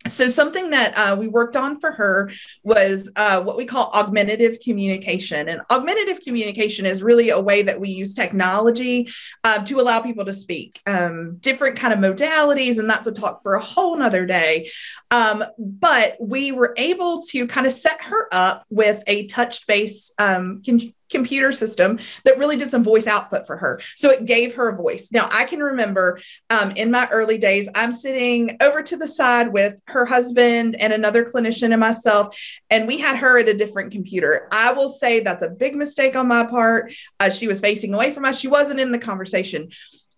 so 0.07 0.27
something 0.27 0.71
that 0.71 0.97
uh, 0.97 1.15
we 1.15 1.27
worked 1.27 1.55
on 1.55 1.79
for 1.79 1.91
her 1.91 2.31
was 2.63 3.11
uh, 3.15 3.41
what 3.41 3.55
we 3.55 3.65
call 3.65 3.91
augmentative 3.93 4.59
communication. 4.59 5.47
And 5.47 5.61
augmentative 5.69 6.21
communication 6.21 6.85
is 6.85 7.03
really 7.03 7.29
a 7.29 7.39
way 7.39 7.61
that 7.61 7.79
we 7.79 7.89
use 7.89 8.15
technology 8.15 9.09
uh, 9.43 9.63
to 9.65 9.79
allow 9.79 10.01
people 10.01 10.25
to 10.25 10.33
speak 10.33 10.81
um, 10.87 11.37
different 11.37 11.77
kind 11.77 11.93
of 11.93 11.99
modalities 11.99 12.79
and 12.79 12.89
that's 12.89 13.07
a 13.07 13.11
talk 13.11 13.43
for 13.43 13.53
a 13.53 13.61
whole 13.61 13.95
nother 13.95 14.25
day. 14.25 14.71
Um, 15.11 15.43
but 15.59 16.17
we 16.19 16.51
were 16.51 16.73
able 16.77 17.21
to 17.23 17.45
kind 17.45 17.67
of 17.67 17.73
set 17.73 18.01
her 18.01 18.27
up 18.33 18.65
with 18.69 19.03
a 19.05 19.27
touch-based 19.27 20.13
um, 20.19 20.61
computer 21.11 21.51
system 21.51 21.99
that 22.25 22.37
really 22.37 22.57
did 22.57 22.69
some 22.69 22.83
voice 22.83 23.07
output 23.07 23.45
for 23.45 23.57
her. 23.57 23.81
So 23.95 24.09
it 24.09 24.25
gave 24.25 24.55
her 24.55 24.69
a 24.69 24.75
voice. 24.75 25.11
Now, 25.11 25.27
I 25.31 25.45
can 25.45 25.59
remember 25.59 26.19
um, 26.49 26.71
in 26.71 26.91
my 26.91 27.07
early 27.11 27.37
days, 27.37 27.69
I'm 27.75 27.91
sitting 27.91 28.57
over 28.61 28.81
to 28.83 28.97
the 28.97 29.07
side 29.07 29.53
with 29.53 29.79
her 29.87 30.05
husband 30.05 30.79
and 30.79 30.93
another 30.93 31.25
clinician 31.25 31.71
and 31.71 31.79
myself, 31.79 32.37
and 32.69 32.87
we 32.87 32.97
had 32.97 33.17
her 33.17 33.39
at 33.39 33.49
a 33.49 33.53
different 33.53 33.91
computer. 33.91 34.47
I 34.51 34.73
will 34.73 34.89
say 34.89 35.19
that's 35.19 35.43
a 35.43 35.49
big 35.49 35.75
mistake 35.75 36.15
on 36.15 36.27
my 36.27 36.45
part. 36.45 36.93
Uh, 37.19 37.29
she 37.29 37.47
was 37.47 37.59
facing 37.59 37.93
away 37.93 38.13
from 38.13 38.25
us, 38.25 38.39
she 38.39 38.47
wasn't 38.47 38.79
in 38.79 38.91
the 38.91 38.99
conversation. 38.99 39.69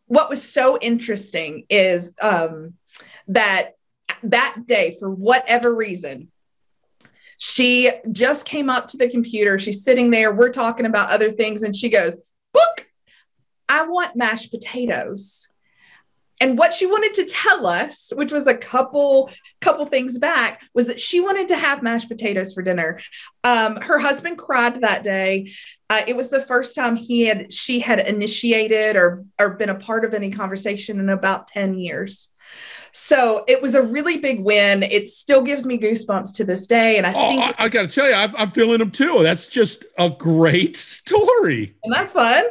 What 0.06 0.30
was 0.30 0.44
so 0.44 0.78
interesting 0.80 1.66
is 1.70 2.14
um, 2.22 2.78
that 3.28 3.72
that 4.24 4.64
day, 4.66 4.96
for 5.00 5.10
whatever 5.10 5.74
reason, 5.74 6.32
She 7.38 7.92
just 8.12 8.46
came 8.46 8.70
up 8.70 8.88
to 8.90 8.98
the 8.98 9.10
computer. 9.10 9.60
She's 9.60 9.84
sitting 9.84 10.12
there. 10.12 10.34
We're 10.34 10.50
talking 10.50 10.86
about 10.86 11.12
other 11.12 11.32
things. 11.32 11.64
And 11.64 11.76
she 11.76 11.90
goes, 11.90 12.18
Book, 12.54 12.88
I 13.68 13.86
want 13.86 14.16
mashed 14.16 14.52
potatoes. 14.52 15.48
And 16.44 16.58
what 16.58 16.74
she 16.74 16.86
wanted 16.86 17.14
to 17.14 17.26
tell 17.26 17.66
us, 17.66 18.12
which 18.14 18.34
was 18.34 18.48
a 18.48 18.58
couple 18.58 19.32
couple 19.62 19.86
things 19.86 20.18
back, 20.18 20.62
was 20.74 20.88
that 20.88 21.00
she 21.00 21.22
wanted 21.22 21.48
to 21.48 21.56
have 21.56 21.82
mashed 21.82 22.10
potatoes 22.10 22.54
for 22.54 22.62
dinner. 22.62 23.00
Um, 23.46 23.78
her 23.78 23.98
husband 23.98 24.38
cried 24.38 24.82
that 24.82 25.06
day. 25.06 25.54
Uh, 25.90 26.02
it 26.06 26.18
was 26.18 26.30
the 26.30 26.42
first 26.42 26.76
time 26.76 26.98
he 26.98 27.22
had 27.22 27.54
she 27.54 27.80
had 27.80 28.06
initiated 28.06 28.98
or 28.98 29.24
or 29.40 29.52
been 29.52 29.70
a 29.70 29.76
part 29.76 30.04
of 30.04 30.14
any 30.14 30.32
conversation 30.32 31.00
in 31.00 31.08
about 31.08 31.48
ten 31.48 31.76
years. 31.76 32.28
So 32.94 33.44
it 33.48 33.60
was 33.60 33.74
a 33.74 33.82
really 33.82 34.18
big 34.18 34.40
win. 34.42 34.84
It 34.84 35.10
still 35.10 35.42
gives 35.42 35.66
me 35.66 35.80
goosebumps 35.80 36.36
to 36.36 36.44
this 36.44 36.68
day. 36.68 36.98
And 36.98 37.08
I 37.08 37.14
oh, 37.14 37.30
think 37.30 37.42
I, 37.42 37.66
I 37.66 37.70
got 37.70 37.82
to 37.82 37.88
tell 37.88 38.08
you, 38.08 38.14
I'm, 38.14 38.36
I'm 38.38 38.52
feeling 38.52 38.78
them 38.78 38.92
too. 38.92 39.24
That's 39.24 39.48
just 39.48 39.84
a 39.98 40.12
great 40.12 40.78
story. 40.78 41.76
Isn't 41.84 41.92
that 41.92 42.12
fun? 42.12 42.46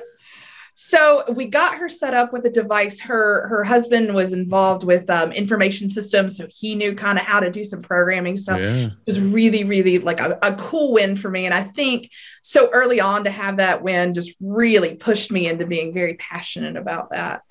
So 0.75 1.25
we 1.32 1.46
got 1.46 1.76
her 1.76 1.88
set 1.88 2.12
up 2.12 2.32
with 2.32 2.44
a 2.44 2.50
device. 2.50 2.99
Her 3.00 3.46
her 3.46 3.62
husband 3.62 4.14
was 4.14 4.32
involved 4.32 4.84
with 4.84 5.08
um, 5.11 5.30
information 5.30 5.90
systems, 5.90 6.38
so 6.38 6.46
he 6.50 6.75
knew 6.75 6.94
kind 6.94 7.18
of 7.18 7.25
how 7.25 7.40
to 7.40 7.50
do 7.50 7.62
some 7.62 7.80
programming 7.80 8.37
stuff. 8.37 8.58
Yeah. 8.58 8.87
It 8.87 9.06
was 9.06 9.20
really 9.20 9.64
really 9.64 9.99
like 9.99 10.18
a, 10.18 10.38
a 10.42 10.54
cool 10.54 10.92
win 10.94 11.14
for 11.16 11.30
me, 11.30 11.44
and 11.44 11.54
I 11.54 11.62
think 11.62 12.11
so 12.40 12.70
early 12.72 13.00
on 13.00 13.25
to 13.25 13.30
have 13.30 13.58
that 13.58 13.82
win 13.82 14.14
just 14.14 14.34
really 14.40 14.94
pushed 14.94 15.30
me 15.30 15.46
into 15.46 15.66
being 15.66 15.92
very 15.92 16.14
passionate 16.14 16.76
about 16.76 17.11
that. 17.11 17.42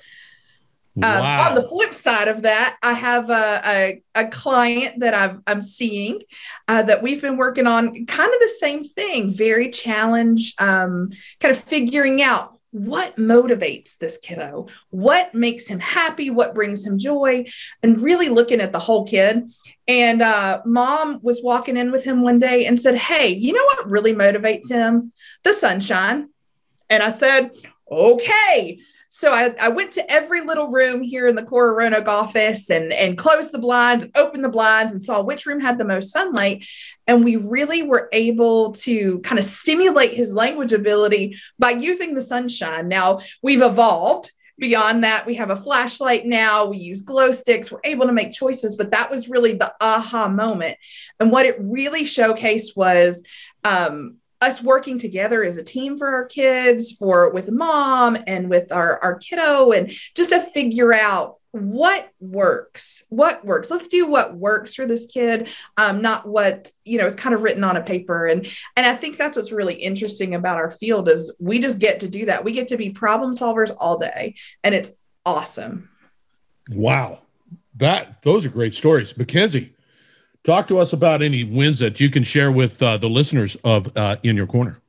Um, 0.98 1.03
wow. 1.03 1.48
on 1.48 1.55
the 1.55 1.62
flip 1.62 1.93
side 1.93 2.27
of 2.27 2.41
that, 2.41 2.77
I 2.83 2.93
have 2.93 3.29
a, 3.29 3.62
a, 3.65 4.01
a 4.13 4.27
client 4.27 5.00
that 5.00 5.13
i 5.13 5.36
am 5.50 5.62
seeing 5.62 6.19
uh, 6.67 6.83
that 6.83 7.01
we've 7.01 7.21
been 7.21 7.38
working 7.38 7.65
on 7.65 8.05
kind 8.05 8.33
of 8.33 8.39
the 8.39 8.53
same 8.60 8.83
thing, 8.83 9.31
very 9.31 9.69
challenge, 9.71 10.53
um, 10.60 11.12
kind 11.39 11.55
of 11.55 11.62
figuring 11.62 12.21
out 12.21 12.60
what 12.71 13.15
motivates 13.17 13.98
this 13.98 14.17
kiddo, 14.17 14.67
what 14.89 15.33
makes 15.36 15.67
him 15.67 15.79
happy, 15.79 16.29
what 16.29 16.55
brings 16.55 16.86
him 16.86 16.98
joy, 16.98 17.45
and 17.83 18.01
really 18.01 18.29
looking 18.29 18.62
at 18.62 18.71
the 18.71 18.79
whole 18.79 19.05
kid. 19.05 19.50
And 19.88 20.21
uh, 20.21 20.62
mom 20.65 21.19
was 21.21 21.41
walking 21.43 21.77
in 21.77 21.91
with 21.91 22.03
him 22.03 22.21
one 22.21 22.39
day 22.39 22.65
and 22.65 22.79
said, 22.79 22.95
Hey, 22.95 23.29
you 23.29 23.53
know 23.53 23.63
what 23.63 23.89
really 23.89 24.13
motivates 24.13 24.69
him? 24.69 25.12
The 25.43 25.53
sunshine. 25.53 26.29
And 26.89 27.03
I 27.03 27.12
said, 27.12 27.51
Okay. 27.89 28.79
So 29.13 29.34
I, 29.34 29.53
I 29.60 29.68
went 29.68 29.91
to 29.91 30.10
every 30.10 30.39
little 30.39 30.70
room 30.70 31.01
here 31.01 31.27
in 31.27 31.36
the 31.36 31.44
Cora 31.44 31.74
Roanoke 31.74 32.08
office 32.08 32.70
and, 32.70 32.94
and 32.94 33.18
closed 33.18 33.51
the 33.51 33.60
blinds 33.60 34.06
opened 34.15 34.46
the 34.46 34.50
blinds 34.50 34.94
and 34.94 35.03
saw 35.03 35.22
which 35.22 35.46
room 35.46 35.60
had 35.60 35.77
the 35.77 35.84
most 35.84 36.13
sunlight. 36.13 36.65
And 37.08 37.25
we 37.25 37.36
really 37.36 37.84
were 37.84 38.08
able 38.13 38.72
to 38.72 39.20
kind 39.20 39.38
of 39.38 39.44
stimulate 39.44 40.12
his 40.13 40.34
language 40.34 40.72
ability 40.72 41.36
by 41.60 41.72
using 41.72 42.15
the 42.15 42.22
sunshine. 42.22 42.88
Now 42.88 43.20
we've 43.44 43.62
evolved 43.62 44.32
beyond 44.58 45.03
that 45.03 45.25
we 45.25 45.36
have 45.36 45.50
a 45.50 45.56
flashlight 45.56 46.24
now 46.27 46.65
we 46.65 46.77
use 46.77 47.01
glow 47.01 47.32
sticks 47.32 47.72
we're 47.72 47.80
able 47.84 48.06
to 48.06 48.12
make 48.12 48.32
choices 48.32 48.75
but 48.75 48.91
that 48.91 49.10
was 49.10 49.27
really 49.27 49.53
the 49.53 49.74
aha 49.82 50.30
moment 50.30 50.77
and 51.20 51.32
what 51.32 51.48
it 51.48 51.56
really 51.60 52.03
showcased 52.03 52.75
was 52.75 53.24
um, 53.63 54.18
us 54.41 54.62
working 54.62 54.98
together 54.98 55.43
as 55.43 55.57
a 55.57 55.63
team 55.63 55.98
for 55.98 56.07
our 56.07 56.25
kids, 56.25 56.91
for 56.91 57.29
with 57.29 57.51
mom 57.51 58.17
and 58.27 58.50
with 58.50 58.71
our, 58.71 59.00
our 59.03 59.15
kiddo, 59.15 59.71
and 59.71 59.91
just 60.15 60.31
to 60.31 60.41
figure 60.41 60.93
out 60.93 61.38
what 61.51 62.10
works 62.21 63.03
what 63.10 63.43
works. 63.43 63.69
Let's 63.69 63.89
do 63.89 64.07
what 64.07 64.36
works 64.36 64.74
for 64.74 64.86
this 64.86 65.05
kid 65.05 65.50
um, 65.77 66.01
not 66.01 66.25
what 66.25 66.71
you 66.86 66.98
know 66.98 67.05
is 67.05 67.15
kind 67.15 67.36
of 67.36 67.41
written 67.41 67.63
on 67.63 67.75
a 67.75 67.83
paper. 67.83 68.25
And 68.25 68.48
and 68.77 68.86
i 68.86 68.95
think 68.95 69.17
that's 69.17 69.36
what's 69.36 69.51
really 69.51 69.74
interesting 69.74 70.33
about 70.33 70.57
our 70.57 70.71
field 70.71 71.10
is 71.10 71.33
we 71.39 71.60
just 71.60 71.79
get 71.79 72.00
to 72.00 72.07
do 72.07 72.25
that. 72.25 72.45
We 72.45 72.53
get 72.53 72.69
to 72.69 72.77
be 72.77 72.91
problem 72.91 73.33
solvers 73.33 73.75
all 73.77 73.98
day 73.98 74.36
and 74.63 74.74
it's 74.74 74.91
awesome. 75.25 75.89
Wow. 76.69 77.19
That 77.75 78.21
those 78.21 78.45
are 78.45 78.50
great 78.50 78.74
stories. 78.74 79.17
Mackenzie 79.17 79.74
Talk 80.43 80.67
to 80.69 80.79
us 80.79 80.93
about 80.93 81.21
any 81.21 81.43
wins 81.43 81.79
that 81.79 82.00
you 82.00 82.10
can 82.10 82.24
share 82.24 82.51
with 82.51 82.81
uh, 82.81 82.98
the 82.98 83.10
listeners 83.10 83.55
of 83.63 83.95
uh, 83.95 84.17
In 84.24 84.36
Your 84.36 84.48
Corner. 84.48 84.79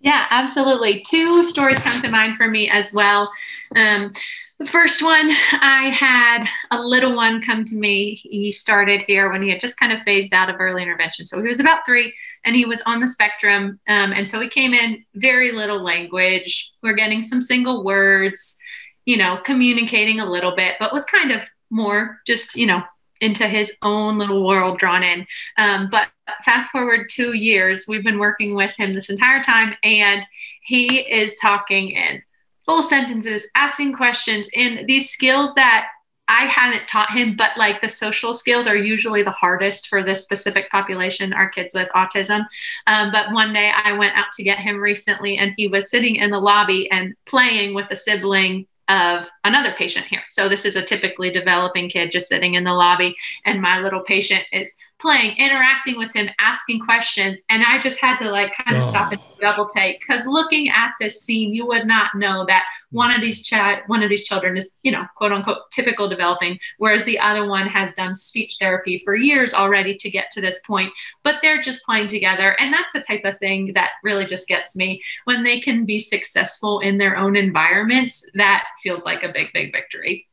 Yeah, 0.00 0.26
absolutely. 0.30 1.02
Two 1.08 1.44
stories 1.44 1.78
come 1.78 2.00
to 2.02 2.08
mind 2.08 2.36
for 2.36 2.46
me 2.46 2.68
as 2.68 2.92
well. 2.92 3.32
Um, 3.74 4.12
the 4.58 4.66
first 4.66 5.02
one, 5.02 5.30
I 5.52 5.90
had 5.92 6.46
a 6.70 6.80
little 6.80 7.16
one 7.16 7.42
come 7.42 7.64
to 7.64 7.74
me. 7.74 8.14
He 8.14 8.52
started 8.52 9.02
here 9.02 9.32
when 9.32 9.42
he 9.42 9.48
had 9.48 9.60
just 9.60 9.78
kind 9.78 9.92
of 9.92 10.00
phased 10.02 10.32
out 10.32 10.48
of 10.48 10.56
early 10.60 10.82
intervention. 10.82 11.26
So 11.26 11.42
he 11.42 11.48
was 11.48 11.58
about 11.58 11.84
three 11.84 12.14
and 12.44 12.54
he 12.54 12.66
was 12.66 12.82
on 12.86 13.00
the 13.00 13.08
spectrum. 13.08 13.80
Um, 13.88 14.12
and 14.12 14.28
so 14.28 14.40
he 14.40 14.48
came 14.48 14.74
in 14.74 15.04
very 15.14 15.50
little 15.50 15.82
language. 15.82 16.72
We're 16.82 16.94
getting 16.94 17.20
some 17.22 17.40
single 17.40 17.82
words, 17.82 18.58
you 19.06 19.16
know, 19.16 19.40
communicating 19.44 20.20
a 20.20 20.30
little 20.30 20.54
bit, 20.54 20.76
but 20.78 20.92
was 20.92 21.04
kind 21.04 21.32
of 21.32 21.42
more 21.70 22.20
just, 22.26 22.54
you 22.54 22.66
know, 22.66 22.82
into 23.24 23.48
his 23.48 23.72
own 23.82 24.18
little 24.18 24.44
world 24.44 24.78
drawn 24.78 25.02
in. 25.02 25.26
Um, 25.56 25.88
but 25.90 26.08
fast 26.44 26.70
forward 26.70 27.08
two 27.10 27.32
years, 27.32 27.86
we've 27.88 28.04
been 28.04 28.18
working 28.18 28.54
with 28.54 28.74
him 28.76 28.92
this 28.92 29.10
entire 29.10 29.42
time, 29.42 29.74
and 29.82 30.26
he 30.62 31.00
is 31.00 31.36
talking 31.36 31.90
in 31.90 32.22
full 32.66 32.82
sentences, 32.82 33.46
asking 33.54 33.94
questions, 33.94 34.48
and 34.54 34.86
these 34.86 35.10
skills 35.10 35.54
that 35.54 35.88
I 36.26 36.46
hadn't 36.46 36.88
taught 36.88 37.10
him, 37.10 37.36
but 37.36 37.50
like 37.58 37.82
the 37.82 37.88
social 37.88 38.34
skills 38.34 38.66
are 38.66 38.76
usually 38.76 39.22
the 39.22 39.30
hardest 39.30 39.88
for 39.88 40.02
this 40.02 40.22
specific 40.22 40.70
population, 40.70 41.34
our 41.34 41.50
kids 41.50 41.74
with 41.74 41.88
autism. 41.94 42.46
Um, 42.86 43.12
but 43.12 43.32
one 43.32 43.52
day 43.52 43.70
I 43.74 43.92
went 43.92 44.16
out 44.16 44.32
to 44.36 44.42
get 44.42 44.58
him 44.58 44.78
recently, 44.78 45.36
and 45.36 45.52
he 45.56 45.68
was 45.68 45.90
sitting 45.90 46.16
in 46.16 46.30
the 46.30 46.40
lobby 46.40 46.90
and 46.90 47.14
playing 47.26 47.74
with 47.74 47.86
a 47.90 47.96
sibling 47.96 48.66
of 48.88 49.30
another 49.44 49.72
patient 49.72 50.06
here. 50.06 50.22
So 50.30 50.48
this 50.48 50.64
is 50.64 50.76
a 50.76 50.82
typically 50.82 51.30
developing 51.30 51.88
kid 51.88 52.10
just 52.10 52.28
sitting 52.28 52.54
in 52.54 52.64
the 52.64 52.72
lobby, 52.72 53.14
and 53.44 53.62
my 53.62 53.80
little 53.80 54.02
patient 54.02 54.42
is 54.52 54.74
playing, 55.04 55.36
interacting 55.36 55.98
with 55.98 56.10
him, 56.14 56.30
asking 56.38 56.80
questions. 56.80 57.42
And 57.50 57.62
I 57.62 57.78
just 57.78 58.00
had 58.00 58.16
to 58.20 58.30
like 58.30 58.54
kind 58.56 58.74
of 58.74 58.82
oh. 58.82 58.88
stop 58.88 59.12
and 59.12 59.20
double 59.38 59.68
take 59.68 60.00
because 60.00 60.24
looking 60.26 60.70
at 60.70 60.92
this 60.98 61.20
scene, 61.20 61.52
you 61.52 61.66
would 61.66 61.86
not 61.86 62.14
know 62.14 62.46
that 62.46 62.64
one 62.90 63.10
of 63.10 63.20
these 63.20 63.42
chat, 63.42 63.82
one 63.86 64.02
of 64.02 64.08
these 64.08 64.24
children 64.24 64.56
is, 64.56 64.70
you 64.82 64.90
know, 64.90 65.04
quote 65.16 65.30
unquote, 65.30 65.70
typical 65.70 66.08
developing, 66.08 66.58
whereas 66.78 67.04
the 67.04 67.18
other 67.18 67.46
one 67.46 67.66
has 67.66 67.92
done 67.92 68.14
speech 68.14 68.56
therapy 68.58 69.02
for 69.04 69.14
years 69.14 69.52
already 69.52 69.94
to 69.94 70.08
get 70.08 70.30
to 70.32 70.40
this 70.40 70.60
point. 70.66 70.90
But 71.22 71.36
they're 71.42 71.60
just 71.60 71.84
playing 71.84 72.08
together. 72.08 72.56
And 72.58 72.72
that's 72.72 72.94
the 72.94 73.02
type 73.02 73.26
of 73.26 73.38
thing 73.40 73.72
that 73.74 73.90
really 74.02 74.24
just 74.24 74.48
gets 74.48 74.74
me 74.74 75.02
when 75.26 75.44
they 75.44 75.60
can 75.60 75.84
be 75.84 76.00
successful 76.00 76.80
in 76.80 76.96
their 76.96 77.18
own 77.18 77.36
environments. 77.36 78.24
That 78.32 78.64
feels 78.82 79.04
like 79.04 79.22
a 79.22 79.32
big, 79.32 79.52
big 79.52 79.74
victory. 79.74 80.26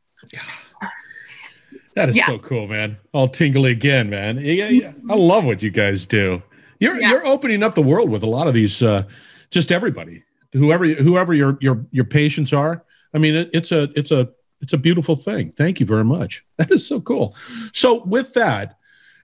That 1.95 2.09
is 2.09 2.17
yeah. 2.17 2.25
so 2.25 2.39
cool, 2.39 2.67
man. 2.67 2.97
All 3.13 3.27
tingly 3.27 3.71
again, 3.71 4.09
man. 4.09 4.37
Yeah, 4.37 4.69
yeah. 4.69 4.93
I 5.09 5.15
love 5.15 5.45
what 5.45 5.61
you 5.61 5.71
guys 5.71 6.05
do. 6.05 6.41
You're 6.79 6.99
yeah. 6.99 7.11
you're 7.11 7.25
opening 7.25 7.63
up 7.63 7.75
the 7.75 7.81
world 7.81 8.09
with 8.09 8.23
a 8.23 8.27
lot 8.27 8.47
of 8.47 8.53
these 8.53 8.81
uh 8.81 9.03
just 9.49 9.71
everybody. 9.71 10.23
Whoever 10.53 10.87
whoever 10.87 11.33
your 11.33 11.57
your 11.61 11.85
your 11.91 12.05
patients 12.05 12.53
are. 12.53 12.83
I 13.13 13.17
mean, 13.17 13.35
it, 13.35 13.49
it's 13.53 13.71
a 13.71 13.89
it's 13.95 14.11
a 14.11 14.29
it's 14.61 14.73
a 14.73 14.77
beautiful 14.77 15.15
thing. 15.15 15.51
Thank 15.51 15.79
you 15.79 15.85
very 15.85 16.05
much. 16.05 16.45
That 16.57 16.71
is 16.71 16.87
so 16.87 17.01
cool. 17.01 17.35
So 17.73 18.03
with 18.03 18.33
that, 18.35 18.77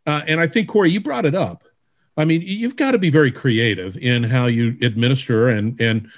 uh, 0.06 0.24
and 0.28 0.40
I 0.40 0.48
think 0.48 0.68
Corey, 0.68 0.90
you 0.90 1.00
brought 1.00 1.26
it 1.26 1.36
up. 1.36 1.64
I 2.18 2.26
mean, 2.26 2.42
you've 2.44 2.76
got 2.76 2.92
to 2.92 2.98
be 2.98 3.12
very 3.12 3.32
creative 3.32 3.96
in 3.98 4.24
how 4.24 4.48
you 4.48 4.76
administer 4.82 5.50
and 5.50 5.80
and 5.80 6.10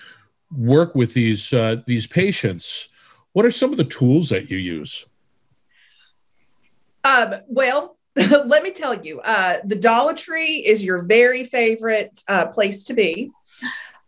work 0.55 0.95
with 0.95 1.13
these 1.13 1.53
uh, 1.53 1.77
these 1.85 2.07
patients. 2.07 2.89
What 3.33 3.45
are 3.45 3.51
some 3.51 3.71
of 3.71 3.77
the 3.77 3.83
tools 3.83 4.29
that 4.29 4.49
you 4.49 4.57
use? 4.57 5.05
Um, 7.09 7.35
well, 7.47 7.97
let 8.15 8.63
me 8.63 8.71
tell 8.71 8.93
you, 8.93 9.19
uh, 9.21 9.57
the 9.63 9.75
Dollar 9.75 10.13
Tree 10.13 10.57
is 10.65 10.83
your 10.83 11.03
very 11.03 11.43
favorite 11.43 12.23
uh, 12.27 12.47
place 12.47 12.83
to 12.85 12.93
be. 12.93 13.31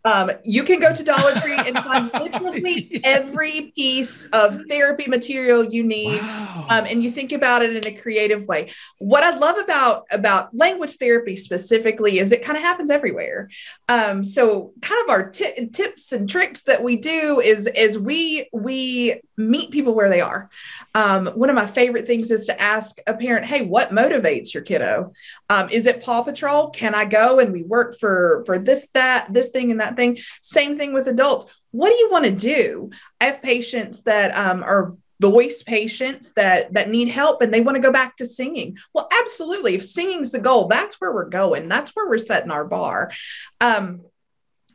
Um, 0.04 0.32
you 0.42 0.64
can 0.64 0.80
go 0.80 0.92
to 0.92 1.04
Dollar 1.04 1.32
Tree 1.36 1.56
and 1.56 1.76
find 1.78 2.10
literally 2.20 2.88
yes. 2.90 3.02
every 3.04 3.72
piece 3.76 4.26
of 4.26 4.62
therapy 4.68 5.08
material 5.08 5.64
you 5.64 5.84
need, 5.84 6.20
wow. 6.20 6.66
um, 6.68 6.86
and 6.88 7.04
you 7.04 7.12
think 7.12 7.30
about 7.30 7.62
it 7.62 7.76
in 7.76 7.86
a 7.86 7.96
creative 7.96 8.46
way. 8.48 8.72
What 8.98 9.22
I 9.22 9.36
love 9.36 9.58
about 9.58 10.06
about 10.10 10.54
language 10.56 10.96
therapy 10.96 11.36
specifically 11.36 12.18
is 12.18 12.32
it 12.32 12.42
kind 12.42 12.56
of 12.56 12.64
happens 12.64 12.90
everywhere. 12.90 13.48
Um, 13.88 14.24
so, 14.24 14.72
kind 14.82 15.00
of 15.04 15.10
our 15.10 15.30
t- 15.30 15.68
tips 15.68 16.10
and 16.10 16.28
tricks 16.28 16.62
that 16.64 16.82
we 16.82 16.96
do 16.96 17.40
is 17.40 17.68
is 17.68 17.96
we 17.96 18.48
we 18.52 19.20
meet 19.50 19.70
people 19.70 19.94
where 19.94 20.08
they 20.08 20.20
are. 20.20 20.50
Um, 20.94 21.26
one 21.28 21.50
of 21.50 21.56
my 21.56 21.66
favorite 21.66 22.06
things 22.06 22.30
is 22.30 22.46
to 22.46 22.60
ask 22.60 22.98
a 23.06 23.14
parent, 23.14 23.46
"Hey, 23.46 23.62
what 23.62 23.90
motivates 23.90 24.54
your 24.54 24.62
kiddo? 24.62 25.12
Um, 25.50 25.68
is 25.70 25.86
it 25.86 26.02
Paw 26.02 26.22
Patrol? 26.22 26.70
Can 26.70 26.94
I 26.94 27.04
go 27.04 27.38
and 27.38 27.52
we 27.52 27.62
work 27.62 27.98
for 27.98 28.42
for 28.46 28.58
this 28.58 28.88
that 28.94 29.32
this 29.32 29.48
thing 29.48 29.70
and 29.70 29.80
that 29.80 29.96
thing?" 29.96 30.18
Same 30.42 30.76
thing 30.76 30.92
with 30.92 31.08
adults. 31.08 31.46
What 31.70 31.90
do 31.90 31.96
you 31.96 32.08
want 32.10 32.24
to 32.24 32.30
do? 32.30 32.90
I 33.20 33.26
have 33.26 33.42
patients 33.42 34.02
that 34.02 34.36
um, 34.36 34.62
are 34.62 34.94
voice 35.30 35.62
patients 35.62 36.32
that 36.32 36.72
that 36.74 36.88
need 36.88 37.06
help 37.06 37.42
and 37.42 37.54
they 37.54 37.60
want 37.60 37.76
to 37.76 37.82
go 37.82 37.92
back 37.92 38.16
to 38.16 38.26
singing 38.26 38.76
well 38.92 39.08
absolutely 39.20 39.76
if 39.76 39.84
singing's 39.84 40.32
the 40.32 40.40
goal 40.40 40.66
that's 40.66 41.00
where 41.00 41.12
we're 41.12 41.28
going 41.28 41.68
that's 41.68 41.92
where 41.94 42.08
we're 42.08 42.18
setting 42.18 42.50
our 42.50 42.64
bar 42.64 43.12
um, 43.60 44.00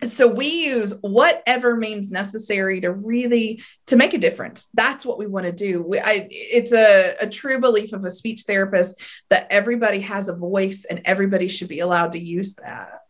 so 0.04 0.27
we 0.27 0.66
use 0.66 0.94
whatever 1.01 1.75
means 1.75 2.12
necessary 2.12 2.82
to 2.82 2.92
really 2.92 3.63
to 3.88 3.96
make 3.96 4.13
a 4.13 4.18
difference. 4.18 4.68
That's 4.74 5.06
what 5.06 5.18
we 5.18 5.27
want 5.27 5.46
to 5.46 5.51
do. 5.51 5.82
We, 5.82 6.00
I, 6.00 6.27
it's 6.30 6.72
a, 6.72 7.16
a 7.22 7.27
true 7.27 7.60
belief 7.60 7.94
of 7.94 8.04
a 8.04 8.12
speech 8.12 8.44
therapist 8.44 9.01
that 9.30 9.48
everybody 9.50 10.01
has 10.01 10.27
a 10.27 10.36
voice 10.36 10.86
and 10.86 11.01
everybody 11.06 11.48
should 11.48 11.68
be 11.68 11.80
allowed 11.80 12.12
to 12.13 12.20
use 12.20 12.54
that. 12.56 13.01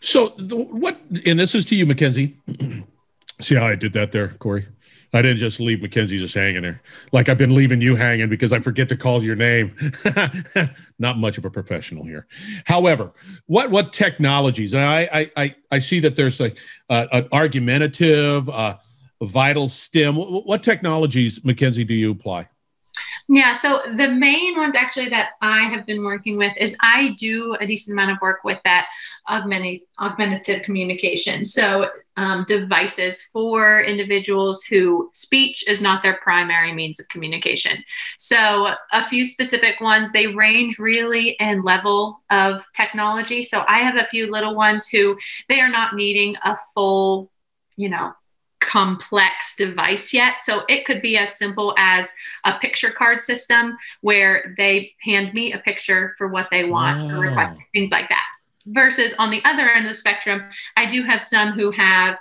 So 0.00 0.34
the, 0.38 0.56
what 0.56 0.98
and 1.26 1.38
this 1.38 1.54
is 1.54 1.64
to 1.66 1.76
you 1.76 1.86
mackenzie. 1.86 2.38
See 3.40 3.54
how 3.54 3.66
i 3.66 3.74
did 3.74 3.94
that 3.94 4.12
there 4.12 4.28
corey 4.38 4.66
I 5.12 5.22
didn't 5.22 5.38
just 5.38 5.60
leave 5.60 5.82
Mackenzie 5.82 6.18
just 6.18 6.34
hanging 6.34 6.62
there. 6.62 6.80
Like 7.12 7.28
I've 7.28 7.38
been 7.38 7.54
leaving 7.54 7.80
you 7.80 7.96
hanging 7.96 8.28
because 8.28 8.52
I 8.52 8.60
forget 8.60 8.88
to 8.90 8.96
call 8.96 9.24
your 9.24 9.36
name. 9.36 9.74
Not 10.98 11.18
much 11.18 11.36
of 11.36 11.44
a 11.44 11.50
professional 11.50 12.04
here. 12.04 12.26
However, 12.64 13.12
what 13.46 13.70
what 13.70 13.92
technologies? 13.92 14.74
And 14.74 14.84
I 14.84 15.30
I 15.36 15.54
I, 15.70 15.78
see 15.78 16.00
that 16.00 16.16
there's 16.16 16.40
uh, 16.40 16.50
an 16.88 17.28
argumentative, 17.32 18.48
uh, 18.48 18.76
VitalStim. 19.22 20.14
What, 20.14 20.46
what 20.46 20.62
technologies, 20.62 21.44
Mackenzie, 21.44 21.84
do 21.84 21.94
you 21.94 22.12
apply? 22.12 22.48
Yeah, 23.32 23.56
so 23.56 23.82
the 23.96 24.08
main 24.08 24.56
ones 24.56 24.74
actually 24.74 25.08
that 25.10 25.34
I 25.40 25.68
have 25.68 25.86
been 25.86 26.02
working 26.02 26.36
with 26.36 26.52
is 26.56 26.76
I 26.80 27.14
do 27.16 27.56
a 27.60 27.66
decent 27.66 27.94
amount 27.94 28.10
of 28.10 28.18
work 28.20 28.42
with 28.42 28.58
that 28.64 28.88
augmented, 29.28 29.82
augmentative 30.00 30.62
communication. 30.62 31.44
So 31.44 31.90
um, 32.16 32.44
devices 32.48 33.22
for 33.32 33.82
individuals 33.82 34.64
who 34.64 35.10
speech 35.14 35.62
is 35.68 35.80
not 35.80 36.02
their 36.02 36.18
primary 36.20 36.72
means 36.72 36.98
of 36.98 37.08
communication. 37.08 37.84
So 38.18 38.74
a 38.92 39.08
few 39.08 39.24
specific 39.24 39.80
ones, 39.80 40.10
they 40.10 40.26
range 40.26 40.80
really 40.80 41.36
in 41.38 41.62
level 41.62 42.22
of 42.30 42.66
technology. 42.74 43.44
So 43.44 43.64
I 43.68 43.78
have 43.78 43.94
a 43.94 44.06
few 44.06 44.28
little 44.28 44.56
ones 44.56 44.88
who 44.88 45.16
they 45.48 45.60
are 45.60 45.70
not 45.70 45.94
needing 45.94 46.34
a 46.42 46.56
full, 46.74 47.30
you 47.76 47.90
know, 47.90 48.12
complex 48.60 49.56
device 49.56 50.12
yet. 50.12 50.40
So 50.40 50.62
it 50.68 50.84
could 50.84 51.02
be 51.02 51.16
as 51.16 51.36
simple 51.36 51.74
as 51.78 52.12
a 52.44 52.58
picture 52.58 52.90
card 52.90 53.20
system 53.20 53.76
where 54.00 54.54
they 54.56 54.94
hand 55.02 55.34
me 55.34 55.52
a 55.52 55.58
picture 55.58 56.14
for 56.18 56.28
what 56.28 56.48
they 56.50 56.64
want 56.64 57.12
wow. 57.12 57.18
or 57.18 57.22
request, 57.22 57.58
things 57.72 57.90
like 57.90 58.08
that. 58.08 58.24
Versus 58.66 59.14
on 59.18 59.30
the 59.30 59.42
other 59.44 59.68
end 59.68 59.86
of 59.86 59.92
the 59.92 59.98
spectrum, 59.98 60.42
I 60.76 60.86
do 60.86 61.02
have 61.02 61.24
some 61.24 61.52
who 61.52 61.70
have 61.70 62.16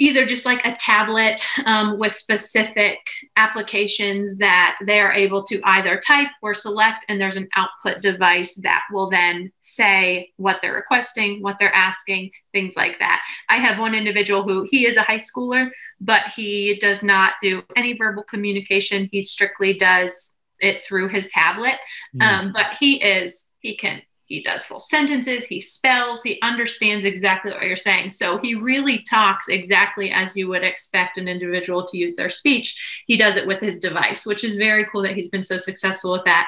either 0.00 0.24
just 0.24 0.46
like 0.46 0.64
a 0.64 0.74
tablet 0.76 1.46
um, 1.66 1.98
with 1.98 2.14
specific 2.14 2.98
applications 3.36 4.38
that 4.38 4.76
they 4.86 4.98
are 4.98 5.12
able 5.12 5.44
to 5.44 5.60
either 5.64 6.00
type 6.04 6.30
or 6.42 6.54
select, 6.54 7.04
and 7.08 7.20
there's 7.20 7.36
an 7.36 7.48
output 7.54 8.00
device 8.00 8.54
that 8.62 8.82
will 8.90 9.10
then 9.10 9.52
say 9.60 10.30
what 10.38 10.58
they're 10.62 10.72
requesting, 10.74 11.42
what 11.42 11.56
they're 11.60 11.74
asking, 11.74 12.30
things 12.52 12.76
like 12.76 12.98
that. 12.98 13.20
I 13.50 13.56
have 13.56 13.78
one 13.78 13.94
individual 13.94 14.42
who 14.42 14.66
he 14.68 14.86
is 14.86 14.96
a 14.96 15.02
high 15.02 15.20
schooler, 15.20 15.70
but 16.00 16.22
he 16.34 16.78
does 16.80 17.02
not 17.02 17.34
do 17.42 17.62
any 17.76 17.92
verbal 17.92 18.22
communication. 18.22 19.06
He 19.12 19.20
strictly 19.20 19.74
does 19.74 20.34
it 20.60 20.82
through 20.82 21.08
his 21.08 21.26
tablet. 21.26 21.74
Mm. 22.16 22.22
Um, 22.22 22.52
but 22.54 22.68
he 22.80 23.02
is, 23.02 23.50
he 23.60 23.76
can 23.76 24.00
he 24.30 24.40
does 24.40 24.64
full 24.64 24.78
sentences, 24.78 25.44
he 25.44 25.58
spells, 25.58 26.22
he 26.22 26.38
understands 26.40 27.04
exactly 27.04 27.50
what 27.50 27.64
you're 27.64 27.76
saying. 27.76 28.10
So 28.10 28.38
he 28.38 28.54
really 28.54 29.00
talks 29.02 29.48
exactly 29.48 30.12
as 30.12 30.36
you 30.36 30.46
would 30.48 30.62
expect 30.62 31.18
an 31.18 31.26
individual 31.26 31.84
to 31.86 31.98
use 31.98 32.14
their 32.14 32.30
speech. 32.30 32.80
He 33.08 33.16
does 33.16 33.34
it 33.36 33.46
with 33.46 33.60
his 33.60 33.80
device, 33.80 34.24
which 34.24 34.44
is 34.44 34.54
very 34.54 34.86
cool 34.90 35.02
that 35.02 35.16
he's 35.16 35.30
been 35.30 35.42
so 35.42 35.58
successful 35.58 36.12
with 36.12 36.24
that. 36.26 36.46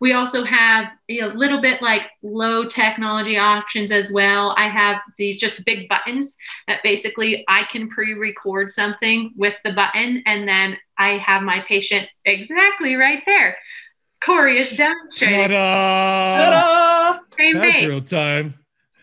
We 0.00 0.12
also 0.12 0.42
have 0.42 0.90
a 1.08 1.26
little 1.28 1.60
bit 1.60 1.80
like 1.80 2.10
low 2.24 2.64
technology 2.64 3.38
options 3.38 3.92
as 3.92 4.10
well. 4.10 4.52
I 4.58 4.68
have 4.68 5.00
these 5.16 5.38
just 5.38 5.64
big 5.64 5.88
buttons 5.88 6.36
that 6.66 6.82
basically 6.82 7.44
I 7.46 7.62
can 7.62 7.88
pre 7.88 8.14
record 8.14 8.72
something 8.72 9.32
with 9.36 9.54
the 9.64 9.72
button 9.72 10.24
and 10.26 10.48
then 10.48 10.76
I 10.98 11.18
have 11.18 11.42
my 11.42 11.60
patient 11.60 12.08
exactly 12.24 12.96
right 12.96 13.22
there 13.24 13.56
Corey 14.20 14.58
is 14.58 14.76
demonstrating. 14.76 15.48
Ta-da! 15.48 16.50
Ta-da! 16.50 16.89
That's 17.54 17.86
real 17.86 18.00
time. 18.02 18.54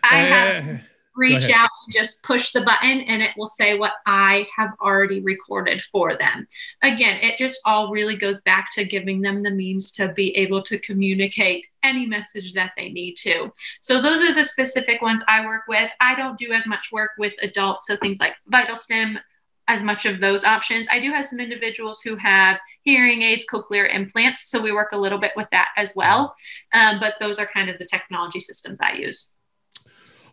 I 0.04 0.18
have 0.20 0.82
reach 1.18 1.50
out 1.50 1.70
and 1.86 1.94
just 1.94 2.24
push 2.24 2.52
the 2.52 2.62
button 2.62 3.02
and 3.02 3.22
it 3.22 3.32
will 3.36 3.48
say 3.48 3.78
what 3.78 3.94
I 4.06 4.48
have 4.56 4.70
already 4.82 5.20
recorded 5.22 5.82
for 5.92 6.16
them. 6.16 6.48
Again, 6.84 7.20
it 7.22 7.38
just 7.38 7.60
all 7.66 7.92
really 7.92 8.16
goes 8.16 8.40
back 8.42 8.70
to 8.74 8.86
giving 8.86 9.22
them 9.22 9.42
the 9.42 9.52
means 9.52 9.92
to 9.94 10.14
be 10.14 10.36
able 10.38 10.62
to 10.64 10.80
communicate 10.80 11.66
any 11.84 12.06
message 12.06 12.54
that 12.54 12.72
they 12.78 12.90
need 12.90 13.16
to. 13.16 13.52
So 13.82 14.02
those 14.02 14.24
are 14.24 14.36
the 14.36 14.44
specific 14.44 15.02
ones 15.02 15.24
I 15.28 15.46
work 15.46 15.64
with. 15.68 15.90
I 16.00 16.16
don't 16.16 16.38
do 16.38 16.52
as 16.52 16.68
much 16.68 16.90
work 16.92 17.12
with 17.18 17.34
adults, 17.42 17.88
so 17.88 17.98
things 17.98 18.20
like 18.20 18.36
VitalStim, 18.52 19.20
as 19.68 19.84
much 19.84 20.06
of 20.06 20.22
those 20.22 20.44
options. 20.44 20.88
I 20.90 21.00
do 21.00 21.12
have 21.12 21.26
some 21.26 21.40
individuals 21.40 22.02
who 22.02 22.16
have 22.16 22.58
hearing 22.84 23.22
aids, 23.22 23.46
cochlear 23.52 23.94
implants, 23.94 24.50
so 24.50 24.62
we 24.62 24.72
work 24.72 24.92
a 24.92 24.98
little 24.98 25.20
bit 25.20 25.34
with 25.36 25.48
that 25.52 25.70
as 25.78 25.94
well. 25.96 26.36
Um, 26.74 27.00
but 27.00 27.16
those 27.20 27.40
are 27.40 27.48
kind 27.48 27.70
of 27.70 27.78
the 27.78 27.86
technology 27.86 28.40
systems 28.40 28.80
I 28.82 28.94
use. 28.94 29.34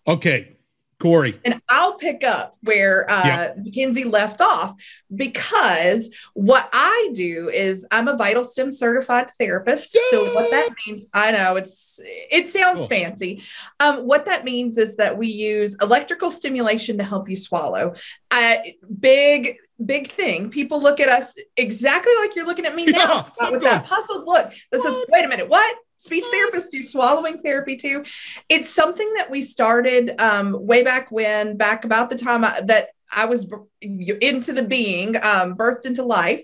Okay, 0.06 0.56
Corey. 0.98 1.40
And 1.44 1.60
I'll 1.68 1.94
pick 1.94 2.24
up 2.24 2.56
where 2.62 3.10
uh. 3.10 3.50
Mackenzie 3.56 4.04
left 4.04 4.40
off 4.40 4.74
because 5.14 6.14
what 6.34 6.68
I 6.72 7.10
do 7.14 7.48
is 7.48 7.86
I'm 7.90 8.08
a 8.08 8.16
VitalStim 8.16 8.72
certified 8.72 9.30
therapist. 9.38 9.94
Yay! 9.94 10.00
So 10.10 10.34
what 10.34 10.50
that 10.50 10.70
means, 10.86 11.06
I 11.12 11.32
know 11.32 11.56
it's 11.56 12.00
it 12.04 12.48
sounds 12.48 12.80
cool. 12.80 12.88
fancy. 12.88 13.42
Um, 13.80 14.06
what 14.06 14.26
that 14.26 14.44
means 14.44 14.78
is 14.78 14.96
that 14.96 15.16
we 15.16 15.28
use 15.28 15.76
electrical 15.80 16.30
stimulation 16.30 16.98
to 16.98 17.04
help 17.04 17.28
you 17.28 17.36
swallow. 17.36 17.94
Uh, 18.30 18.56
big 19.00 19.56
big 19.84 20.10
thing. 20.10 20.50
People 20.50 20.80
look 20.80 21.00
at 21.00 21.08
us 21.08 21.34
exactly 21.56 22.12
like 22.20 22.34
you're 22.34 22.46
looking 22.46 22.66
at 22.66 22.74
me 22.74 22.84
now 22.86 23.26
yeah, 23.40 23.50
with 23.50 23.62
that 23.62 23.84
puzzled 23.86 24.26
look. 24.26 24.52
This 24.70 24.84
is 24.84 24.96
wait 25.08 25.24
a 25.24 25.28
minute, 25.28 25.48
what? 25.48 25.76
Speech 25.96 26.24
therapists 26.32 26.70
do 26.70 26.82
swallowing 26.82 27.40
therapy 27.42 27.76
too. 27.76 28.04
It's 28.48 28.68
something 28.68 29.12
that 29.14 29.30
we 29.30 29.42
started 29.42 30.20
um, 30.20 30.56
way 30.66 30.82
back 30.82 31.10
when, 31.10 31.56
back 31.56 31.84
about 31.84 32.10
the 32.10 32.16
time 32.16 32.44
I, 32.44 32.60
that 32.66 32.88
I 33.14 33.26
was 33.26 33.46
into 33.80 34.52
the 34.52 34.62
being, 34.62 35.16
um, 35.16 35.56
birthed 35.56 35.86
into 35.86 36.02
life. 36.02 36.42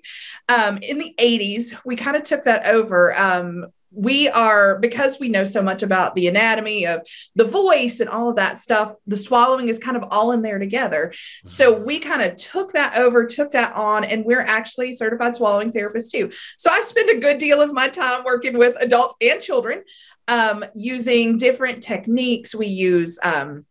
Um, 0.49 0.79
in 0.83 0.99
the 0.99 1.15
80s, 1.19 1.79
we 1.85 1.97
kind 1.97 2.17
of 2.17 2.23
took 2.23 2.45
that 2.45 2.67
over. 2.67 3.19
We 3.93 4.29
are 4.29 4.79
because 4.79 5.19
we 5.19 5.29
know 5.29 5.45
so 5.45 5.63
much 5.63 5.83
about 5.83 6.15
the 6.15 6.29
anatomy 6.29 6.87
of 6.87 7.01
the 7.35 7.45
voice 7.45 8.01
and 8.01 8.09
all 8.09 8.29
of 8.29 8.37
that 8.37 8.59
stuff 8.59 8.95
the 9.07 9.17
swallowing 9.17 9.69
is 9.69 9.79
kind 9.79 9.97
of 9.97 10.05
all 10.11 10.33
in 10.33 10.43
there 10.43 10.59
together. 10.59 11.13
So 11.45 11.75
mm-hmm. 11.75 11.85
we 11.85 11.99
kind 11.99 12.23
of 12.23 12.37
took 12.37 12.73
that 12.75 12.97
over 12.97 13.27
took 13.27 13.53
that 13.53 13.75
on 13.75 14.05
and 14.05 14.25
we're 14.25 14.41
actually 14.41 14.95
certified 14.95 15.37
swallowing 15.37 15.73
therapists 15.73 16.11
too. 16.11 16.31
So 16.57 16.71
i 16.71 16.81
spend 16.83 17.11
a 17.11 17.21
good 17.21 17.39
deal 17.39 17.61
of 17.61 17.73
my 17.73 17.89
time 17.89 18.25
working 18.25 18.59
with 18.59 18.77
adults 18.81 19.15
and 19.21 19.41
children 19.41 19.83
um, 20.29 20.65
using 20.75 21.37
different 21.37 21.83
techniques. 21.83 22.55
We 22.55 22.67
use 22.67 23.19
um, 23.23 23.65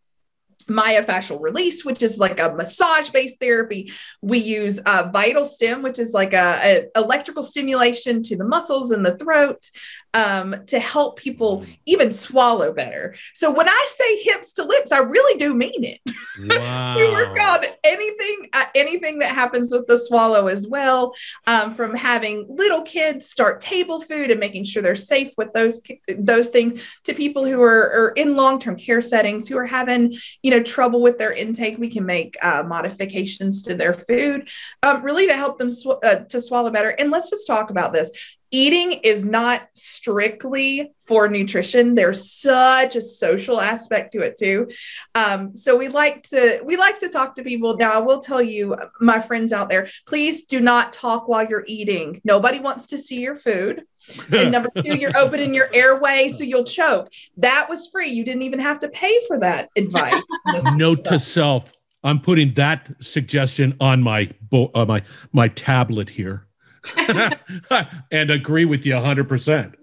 myofascial 0.69 1.41
release, 1.41 1.83
which 1.83 2.01
is 2.01 2.19
like 2.19 2.39
a 2.39 2.53
massage 2.53 3.09
based 3.09 3.39
therapy. 3.39 3.91
We 4.21 4.37
use 4.37 4.79
uh, 4.85 5.11
VitalStim, 5.11 5.81
which 5.81 5.99
is 5.99 6.13
like 6.13 6.33
a, 6.33 6.87
a, 6.95 6.99
electrical 6.99 7.43
stimulation 7.43 8.21
to 8.23 8.37
the 8.37 8.45
muscles 8.45 8.91
in 8.91 9.03
the 9.03 9.17
throat 9.17 9.69
um, 10.13 10.55
to 10.67 10.79
help 10.79 11.17
people 11.17 11.65
even 11.85 12.11
swallow 12.11 12.73
better. 12.73 13.15
So 13.33 13.51
when 13.51 13.69
I 13.69 13.85
say 13.89 14.23
hips 14.23 14.53
to 14.53 14.63
lips, 14.63 14.91
I 14.91 14.99
really 14.99 15.37
do 15.37 15.53
mean 15.53 15.83
it. 15.83 15.99
Wow. 16.39 16.95
we 16.97 17.07
work 17.09 17.39
on 17.39 17.65
anything, 17.83 18.49
uh, 18.53 18.65
anything 18.75 19.19
that 19.19 19.35
happens 19.35 19.71
with 19.71 19.87
the 19.87 19.97
swallow 19.97 20.47
as 20.47 20.67
well. 20.67 21.13
Um, 21.47 21.75
from 21.75 21.95
having 21.95 22.45
little 22.49 22.81
kids 22.81 23.25
start 23.25 23.61
table 23.61 24.01
food 24.01 24.31
and 24.31 24.39
making 24.39 24.65
sure 24.65 24.81
they're 24.81 24.95
safe 24.95 25.33
with 25.37 25.53
those 25.53 25.81
those 26.17 26.49
things 26.49 26.83
to 27.03 27.13
people 27.13 27.45
who 27.45 27.61
are, 27.61 27.91
are 27.91 28.13
in 28.15 28.35
long 28.35 28.59
term 28.59 28.75
care 28.75 29.01
settings 29.01 29.47
who 29.47 29.57
are 29.57 29.65
having 29.65 30.13
you 30.41 30.51
know 30.51 30.58
trouble 30.65 31.01
with 31.01 31.17
their 31.17 31.31
intake. 31.31 31.77
We 31.77 31.89
can 31.89 32.05
make 32.05 32.37
uh, 32.41 32.63
modifications 32.65 33.63
to 33.63 33.75
their 33.75 33.93
food, 33.93 34.49
um, 34.83 35.03
really 35.03 35.27
to 35.27 35.33
help 35.33 35.57
them 35.57 35.71
sw- 35.71 35.99
uh, 36.03 36.25
to 36.29 36.41
swallow 36.41 36.69
better. 36.69 36.89
And 36.89 37.11
let's 37.11 37.29
just 37.29 37.47
talk 37.47 37.69
about 37.69 37.93
this 37.93 38.11
eating 38.51 38.93
is 39.03 39.25
not 39.25 39.67
strictly 39.73 40.91
for 41.05 41.27
nutrition. 41.27 41.95
There's 41.95 42.31
such 42.31 42.95
a 42.95 43.01
social 43.01 43.59
aspect 43.59 44.13
to 44.13 44.19
it 44.19 44.37
too. 44.37 44.69
Um, 45.15 45.53
so 45.53 45.75
we 45.75 45.87
like 45.87 46.23
to 46.29 46.61
we 46.63 46.77
like 46.77 46.99
to 46.99 47.09
talk 47.09 47.35
to 47.35 47.43
people. 47.43 47.77
Now 47.77 47.93
i 47.93 47.99
will 47.99 48.19
tell 48.19 48.41
you 48.41 48.75
my 48.99 49.19
friends 49.19 49.51
out 49.51 49.69
there 49.69 49.89
please 50.05 50.45
do 50.45 50.59
not 50.59 50.93
talk 50.93 51.27
while 51.27 51.45
you're 51.47 51.65
eating. 51.67 52.21
Nobody 52.23 52.59
wants 52.59 52.87
to 52.87 52.97
see 52.97 53.21
your 53.21 53.35
food. 53.35 53.83
And 54.31 54.51
number 54.55 54.69
two 54.83 54.95
you're 54.95 55.17
opening 55.17 55.53
your 55.53 55.69
airway 55.73 56.29
so 56.29 56.43
you'll 56.43 56.63
choke. 56.63 57.09
That 57.37 57.67
was 57.69 57.87
free. 57.87 58.09
You 58.09 58.23
didn't 58.23 58.43
even 58.43 58.59
have 58.59 58.79
to 58.79 58.89
pay 58.89 59.19
for 59.27 59.39
that 59.39 59.69
advice. 59.75 60.21
Note 60.73 61.05
to 61.05 61.19
self 61.19 61.73
i'm 62.03 62.19
putting 62.19 62.53
that 62.53 62.89
suggestion 63.01 63.75
on 63.81 64.01
my 64.01 64.29
uh, 64.53 64.85
my 64.85 65.01
my 65.33 65.47
tablet 65.49 66.09
here 66.09 66.47
and 68.11 68.31
agree 68.31 68.65
with 68.65 68.85
you 68.85 68.93
100%. 68.93 69.75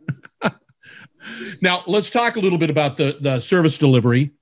now, 1.63 1.83
let's 1.87 2.11
talk 2.11 2.37
a 2.37 2.41
little 2.41 2.59
bit 2.59 2.71
about 2.71 2.97
the, 2.97 3.17
the 3.21 3.41
service 3.41 3.79
delivery 3.79 4.33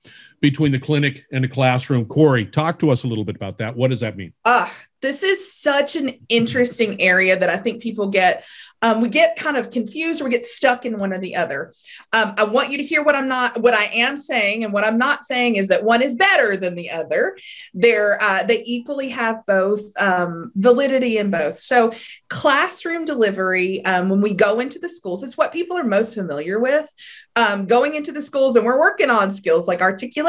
between 0.41 0.71
the 0.71 0.79
clinic 0.79 1.25
and 1.31 1.43
the 1.43 1.47
classroom. 1.47 2.05
Corey, 2.05 2.45
talk 2.45 2.79
to 2.79 2.89
us 2.89 3.03
a 3.03 3.07
little 3.07 3.25
bit 3.25 3.35
about 3.35 3.57
that. 3.59 3.75
What 3.75 3.89
does 3.89 4.01
that 4.01 4.17
mean? 4.17 4.33
Uh, 4.43 4.69
this 5.01 5.21
is 5.21 5.53
such 5.53 5.95
an 5.95 6.19
interesting 6.29 6.99
area 6.99 7.37
that 7.37 7.49
I 7.49 7.57
think 7.57 7.81
people 7.81 8.07
get 8.07 8.43
um, 8.85 9.01
we 9.01 9.09
get 9.09 9.35
kind 9.35 9.57
of 9.57 9.71
confused 9.71 10.21
or 10.21 10.25
we 10.25 10.29
get 10.29 10.45
stuck 10.45 10.85
in 10.85 10.99
one 10.99 11.11
or 11.11 11.17
the 11.17 11.35
other. 11.35 11.73
Um, 12.13 12.35
I 12.37 12.43
want 12.43 12.69
you 12.69 12.77
to 12.77 12.83
hear 12.83 13.01
what 13.01 13.15
I'm 13.15 13.27
not, 13.27 13.59
what 13.59 13.73
I 13.73 13.85
am 13.85 14.15
saying, 14.15 14.63
and 14.63 14.71
what 14.71 14.83
I'm 14.83 14.99
not 14.99 15.23
saying 15.23 15.55
is 15.55 15.69
that 15.69 15.83
one 15.83 16.03
is 16.03 16.15
better 16.15 16.55
than 16.55 16.75
the 16.75 16.91
other. 16.91 17.35
They're 17.73 18.21
uh, 18.21 18.43
they 18.43 18.61
equally 18.63 19.09
have 19.09 19.45
both 19.47 19.81
um, 19.99 20.51
validity 20.55 21.17
in 21.17 21.31
both. 21.31 21.57
So 21.57 21.93
classroom 22.29 23.05
delivery, 23.05 23.83
um, 23.85 24.09
when 24.09 24.21
we 24.21 24.35
go 24.35 24.59
into 24.59 24.77
the 24.77 24.89
schools, 24.89 25.23
it's 25.23 25.37
what 25.37 25.51
people 25.51 25.77
are 25.77 25.83
most 25.83 26.13
familiar 26.13 26.59
with. 26.59 26.87
Um, 27.35 27.65
going 27.65 27.95
into 27.95 28.13
the 28.13 28.21
schools 28.21 28.55
and 28.55 28.65
we're 28.65 28.79
working 28.79 29.09
on 29.09 29.29
skills 29.29 29.67
like 29.67 29.81
articulation, 29.81 30.24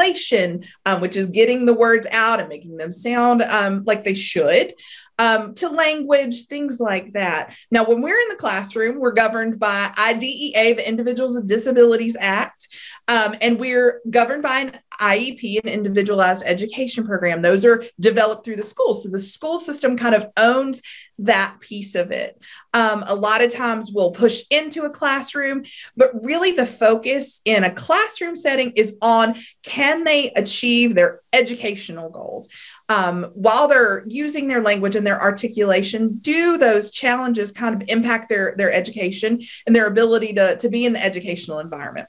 um, 0.85 1.01
which 1.01 1.15
is 1.15 1.27
getting 1.27 1.65
the 1.65 1.73
words 1.73 2.07
out 2.11 2.39
and 2.39 2.49
making 2.49 2.77
them 2.77 2.91
sound 2.91 3.41
um, 3.43 3.83
like 3.85 4.03
they 4.03 4.13
should 4.13 4.73
um, 5.19 5.53
to 5.55 5.69
language, 5.69 6.45
things 6.45 6.79
like 6.79 7.13
that. 7.13 7.53
Now, 7.71 7.85
when 7.85 8.01
we're 8.01 8.19
in 8.19 8.29
the 8.29 8.35
classroom, 8.35 8.99
we're 8.99 9.13
governed 9.13 9.59
by 9.59 9.91
IDEA, 9.97 10.75
the 10.75 10.87
Individuals 10.87 11.35
with 11.35 11.47
Disabilities 11.47 12.15
Act, 12.19 12.67
um, 13.07 13.35
and 13.41 13.59
we're 13.59 14.01
governed 14.09 14.43
by 14.43 14.59
an 14.59 14.79
IEP, 14.99 15.59
an 15.63 15.69
individualized 15.69 16.43
education 16.45 17.05
program. 17.05 17.41
Those 17.41 17.63
are 17.65 17.83
developed 17.99 18.43
through 18.43 18.55
the 18.55 18.63
school. 18.63 18.93
So 18.93 19.09
the 19.09 19.19
school 19.19 19.59
system 19.59 19.97
kind 19.97 20.15
of 20.15 20.27
owns 20.37 20.81
that 21.19 21.57
piece 21.59 21.95
of 21.95 22.11
it. 22.11 22.39
Um, 22.73 23.03
a 23.07 23.15
lot 23.15 23.43
of 23.43 23.51
times 23.51 23.91
we'll 23.91 24.11
push 24.11 24.43
into 24.51 24.83
a 24.83 24.89
classroom, 24.89 25.63
but 25.95 26.11
really 26.23 26.51
the 26.51 26.65
focus 26.65 27.41
in 27.45 27.63
a 27.63 27.73
classroom 27.73 28.35
setting 28.35 28.71
is 28.71 28.97
on 29.01 29.35
can 29.63 30.03
they 30.03 30.31
achieve 30.31 30.93
their 30.93 31.21
educational 31.33 32.09
goals? 32.09 32.49
Um, 32.89 33.31
while 33.33 33.67
they're 33.67 34.05
using 34.07 34.47
their 34.47 34.61
language 34.61 34.95
and 34.95 35.05
their 35.05 35.21
articulation, 35.21 36.19
do 36.19 36.57
those 36.57 36.89
challenges 36.91 37.51
kind 37.51 37.75
of 37.75 37.87
impact 37.89 38.29
their, 38.29 38.55
their 38.57 38.71
education 38.71 39.41
and 39.65 39.75
their 39.75 39.87
ability 39.87 40.33
to, 40.33 40.55
to 40.57 40.69
be 40.69 40.85
in 40.85 40.93
the 40.93 41.03
educational 41.03 41.59
environment? 41.59 42.07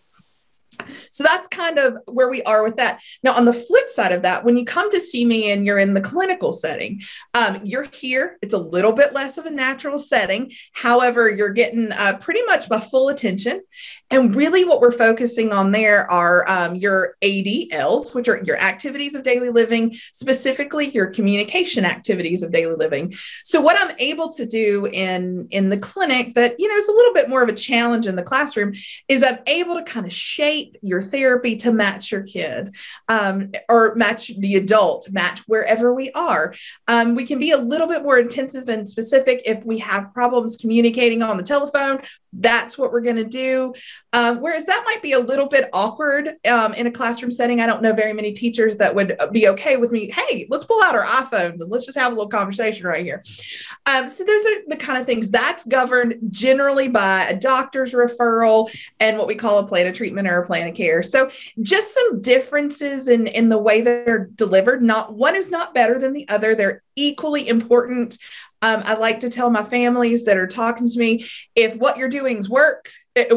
So 1.11 1.24
that's 1.24 1.48
kind 1.48 1.79
of 1.79 1.98
where 2.07 2.31
we 2.31 2.42
are 2.42 2.62
with 2.62 2.77
that. 2.77 3.01
Now, 3.22 3.35
on 3.35 3.44
the 3.44 3.53
flip 3.53 3.88
side 3.88 4.12
of 4.12 4.22
that, 4.22 4.44
when 4.44 4.57
you 4.57 4.64
come 4.64 4.90
to 4.90 5.01
see 5.01 5.24
me 5.24 5.51
and 5.51 5.64
you're 5.64 5.79
in 5.79 5.94
the 5.94 6.01
clinical 6.01 6.53
setting, 6.53 7.01
um, 7.35 7.61
you're 7.64 7.88
here. 7.92 8.38
It's 8.42 8.55
a 8.55 8.59
little 8.59 8.92
bit 8.92 9.12
less 9.12 9.38
of 9.38 9.46
a 9.46 9.51
natural 9.51 9.98
setting. 9.98 10.53
However, 10.72 11.29
you're 11.29 11.51
getting 11.51 11.92
uh, 11.92 12.18
pretty 12.20 12.42
much 12.44 12.68
my 12.68 12.81
full 12.81 13.09
attention. 13.09 13.62
And 14.11 14.35
really, 14.35 14.64
what 14.64 14.81
we're 14.81 14.90
focusing 14.92 15.53
on 15.53 15.72
there 15.72 16.11
are 16.11 16.48
um, 16.48 16.74
your 16.74 17.16
ADLs, 17.22 18.14
which 18.14 18.29
are 18.29 18.42
your 18.42 18.57
activities 18.57 19.14
of 19.14 19.22
daily 19.22 19.51
living, 19.51 19.94
specifically 20.12 20.88
your 20.90 21.09
communication 21.09 21.85
activities 21.85 22.42
of 22.42 22.53
daily 22.53 22.74
living. 22.74 23.14
So, 23.44 23.61
what 23.61 23.77
I'm 23.79 23.94
able 23.98 24.31
to 24.33 24.46
do 24.46 24.87
in 24.87 25.48
in 25.51 25.68
the 25.68 25.77
clinic 25.77 26.35
that 26.35 26.59
you 26.59 26.68
know 26.68 26.77
is 26.77 26.88
a 26.88 26.92
little 26.92 27.14
bit 27.14 27.29
more 27.29 27.42
of 27.42 27.48
a 27.48 27.55
challenge 27.55 28.07
in 28.07 28.16
the 28.16 28.22
classroom 28.22 28.72
is 29.09 29.22
I'm 29.22 29.38
able 29.46 29.77
to 29.77 29.83
kind 29.83 30.07
of 30.07 30.12
shape 30.12 30.77
your 30.82 31.02
therapy 31.02 31.56
to 31.56 31.72
match 31.72 32.12
your 32.12 32.22
kid 32.22 32.74
um, 33.08 33.52
or 33.68 33.94
match 33.94 34.32
the 34.38 34.56
adult, 34.56 35.10
match 35.10 35.40
wherever 35.46 35.94
we 35.94 36.10
are. 36.12 36.54
Um, 36.86 37.14
we 37.14 37.24
can 37.24 37.38
be 37.38 37.50
a 37.50 37.58
little 37.58 37.86
bit 37.86 38.02
more 38.02 38.18
intensive 38.18 38.68
and 38.68 38.88
specific 38.88 39.42
if 39.44 39.64
we 39.64 39.78
have 39.78 40.12
problems 40.14 40.56
communicating 40.56 41.22
on 41.22 41.36
the 41.36 41.42
telephone. 41.42 42.00
That's 42.32 42.76
what 42.76 42.92
we're 42.92 43.00
going 43.00 43.16
to 43.16 43.24
do. 43.24 43.74
Um, 44.12 44.40
whereas 44.40 44.64
that 44.66 44.82
might 44.84 45.02
be 45.02 45.12
a 45.12 45.18
little 45.18 45.48
bit 45.48 45.68
awkward 45.72 46.36
um, 46.46 46.74
in 46.74 46.86
a 46.86 46.90
classroom 46.90 47.30
setting. 47.30 47.60
I 47.60 47.66
don't 47.66 47.82
know 47.82 47.92
very 47.92 48.12
many 48.12 48.32
teachers 48.32 48.76
that 48.76 48.94
would 48.94 49.18
be 49.32 49.48
okay 49.48 49.76
with 49.76 49.92
me. 49.92 50.10
Hey, 50.10 50.46
let's 50.50 50.64
pull 50.64 50.82
out 50.82 50.94
our 50.94 51.04
iPhones 51.04 51.60
and 51.60 51.70
let's 51.70 51.86
just 51.86 51.98
have 51.98 52.12
a 52.12 52.14
little 52.14 52.30
conversation 52.30 52.86
right 52.86 53.04
here. 53.04 53.22
Um, 53.86 54.08
so 54.08 54.24
those 54.24 54.44
are 54.46 54.62
the 54.68 54.76
kind 54.76 54.98
of 54.98 55.06
things 55.06 55.30
that's 55.30 55.64
governed 55.64 56.16
generally 56.30 56.88
by 56.88 57.26
a 57.28 57.38
doctor's 57.38 57.92
referral 57.92 58.70
and 59.00 59.18
what 59.18 59.26
we 59.26 59.34
call 59.34 59.58
a 59.58 59.66
plan 59.66 59.86
of 59.86 59.94
treatment 59.94 60.28
or 60.28 60.42
a 60.42 60.46
plan 60.46 60.68
of 60.68 60.74
care. 60.74 61.02
So 61.02 61.30
just 61.62 61.94
some 61.94 62.20
differences 62.20 63.08
in 63.08 63.26
in 63.26 63.48
the 63.48 63.58
way 63.58 63.80
they're 63.80 64.26
delivered. 64.34 64.82
Not 64.82 65.14
one 65.14 65.36
is 65.36 65.50
not 65.50 65.74
better 65.74 65.98
than 65.98 66.12
the 66.12 66.28
other. 66.28 66.54
They're 66.54 66.82
equally 66.98 67.48
important. 67.48 68.18
Um, 68.61 68.82
I 68.84 68.94
like 68.94 69.20
to 69.20 69.30
tell 69.30 69.50
my 69.50 69.62
families 69.62 70.24
that 70.24 70.37
are 70.37 70.46
talking 70.48 70.88
to 70.88 70.98
me 70.98 71.26
if 71.54 71.76
what 71.76 71.96
you're 71.96 72.08
doing 72.08 72.38
is 72.38 72.48
work, 72.48 72.90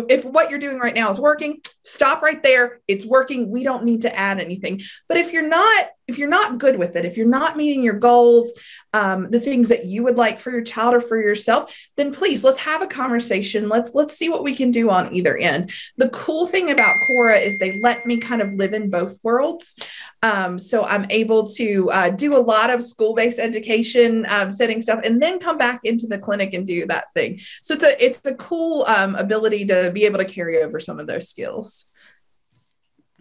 if 0.09 0.25
what 0.25 0.49
you're 0.49 0.59
doing 0.59 0.79
right 0.79 0.95
now 0.95 1.09
is 1.09 1.19
working, 1.19 1.61
stop 1.83 2.21
right 2.21 2.41
there. 2.43 2.81
It's 2.87 3.05
working. 3.05 3.51
We 3.51 3.63
don't 3.63 3.83
need 3.83 4.01
to 4.01 4.15
add 4.15 4.39
anything. 4.39 4.81
But 5.07 5.17
if 5.17 5.33
you're 5.33 5.47
not, 5.47 5.87
if 6.07 6.17
you're 6.17 6.29
not 6.29 6.57
good 6.57 6.77
with 6.77 6.95
it, 6.95 7.05
if 7.05 7.15
you're 7.15 7.27
not 7.27 7.55
meeting 7.55 7.83
your 7.83 7.93
goals, 7.93 8.51
um, 8.93 9.31
the 9.31 9.39
things 9.39 9.69
that 9.69 9.85
you 9.85 10.03
would 10.03 10.17
like 10.17 10.39
for 10.39 10.51
your 10.51 10.63
child 10.63 10.93
or 10.93 10.99
for 10.99 11.21
yourself, 11.21 11.73
then 11.95 12.13
please 12.13 12.43
let's 12.43 12.59
have 12.59 12.81
a 12.81 12.87
conversation. 12.87 13.69
Let's 13.69 13.95
let's 13.95 14.17
see 14.17 14.29
what 14.29 14.43
we 14.43 14.53
can 14.53 14.71
do 14.71 14.89
on 14.89 15.15
either 15.15 15.37
end. 15.37 15.71
The 15.97 16.09
cool 16.09 16.47
thing 16.47 16.69
about 16.69 16.95
Cora 17.07 17.37
is 17.37 17.57
they 17.57 17.79
let 17.79 18.05
me 18.05 18.17
kind 18.17 18.41
of 18.41 18.53
live 18.53 18.73
in 18.73 18.89
both 18.89 19.17
worlds, 19.23 19.77
um, 20.21 20.59
so 20.59 20.83
I'm 20.85 21.05
able 21.09 21.47
to 21.47 21.89
uh, 21.91 22.09
do 22.09 22.35
a 22.35 22.39
lot 22.39 22.69
of 22.69 22.83
school-based 22.83 23.39
education, 23.39 24.25
um, 24.29 24.51
setting 24.51 24.81
stuff, 24.81 24.99
and 25.03 25.21
then 25.21 25.39
come 25.39 25.57
back 25.57 25.79
into 25.83 26.07
the 26.07 26.19
clinic 26.19 26.53
and 26.53 26.67
do 26.67 26.85
that 26.87 27.05
thing. 27.13 27.39
So 27.61 27.73
it's 27.73 27.83
a 27.83 28.05
it's 28.05 28.19
a 28.25 28.35
cool 28.35 28.83
um, 28.85 29.15
ability 29.15 29.63
to 29.71 29.91
be 29.91 30.05
able 30.05 30.19
to 30.19 30.25
carry 30.25 30.61
over 30.61 30.79
some 30.79 30.99
of 30.99 31.07
those 31.07 31.29
skills. 31.29 31.85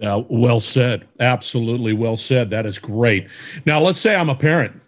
Uh, 0.02 0.22
well 0.28 0.60
said. 0.60 1.06
Absolutely 1.18 1.92
well 1.92 2.16
said. 2.16 2.50
That 2.50 2.64
is 2.66 2.78
great. 2.78 3.28
Now, 3.66 3.80
let's 3.80 4.00
say 4.00 4.14
I'm 4.14 4.30
a 4.30 4.34
parent 4.34 4.80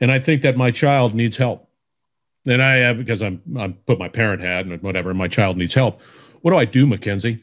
and 0.00 0.12
I 0.12 0.18
think 0.18 0.42
that 0.42 0.56
my 0.56 0.70
child 0.70 1.14
needs 1.14 1.36
help. 1.36 1.68
And 2.46 2.62
I, 2.62 2.92
because 2.92 3.22
I'm, 3.22 3.40
I 3.58 3.68
put 3.68 3.98
my 3.98 4.08
parent 4.08 4.42
hat 4.42 4.66
and 4.66 4.82
whatever, 4.82 5.14
my 5.14 5.28
child 5.28 5.56
needs 5.56 5.74
help. 5.74 6.02
What 6.42 6.50
do 6.50 6.58
I 6.58 6.66
do, 6.66 6.86
Mackenzie? 6.86 7.42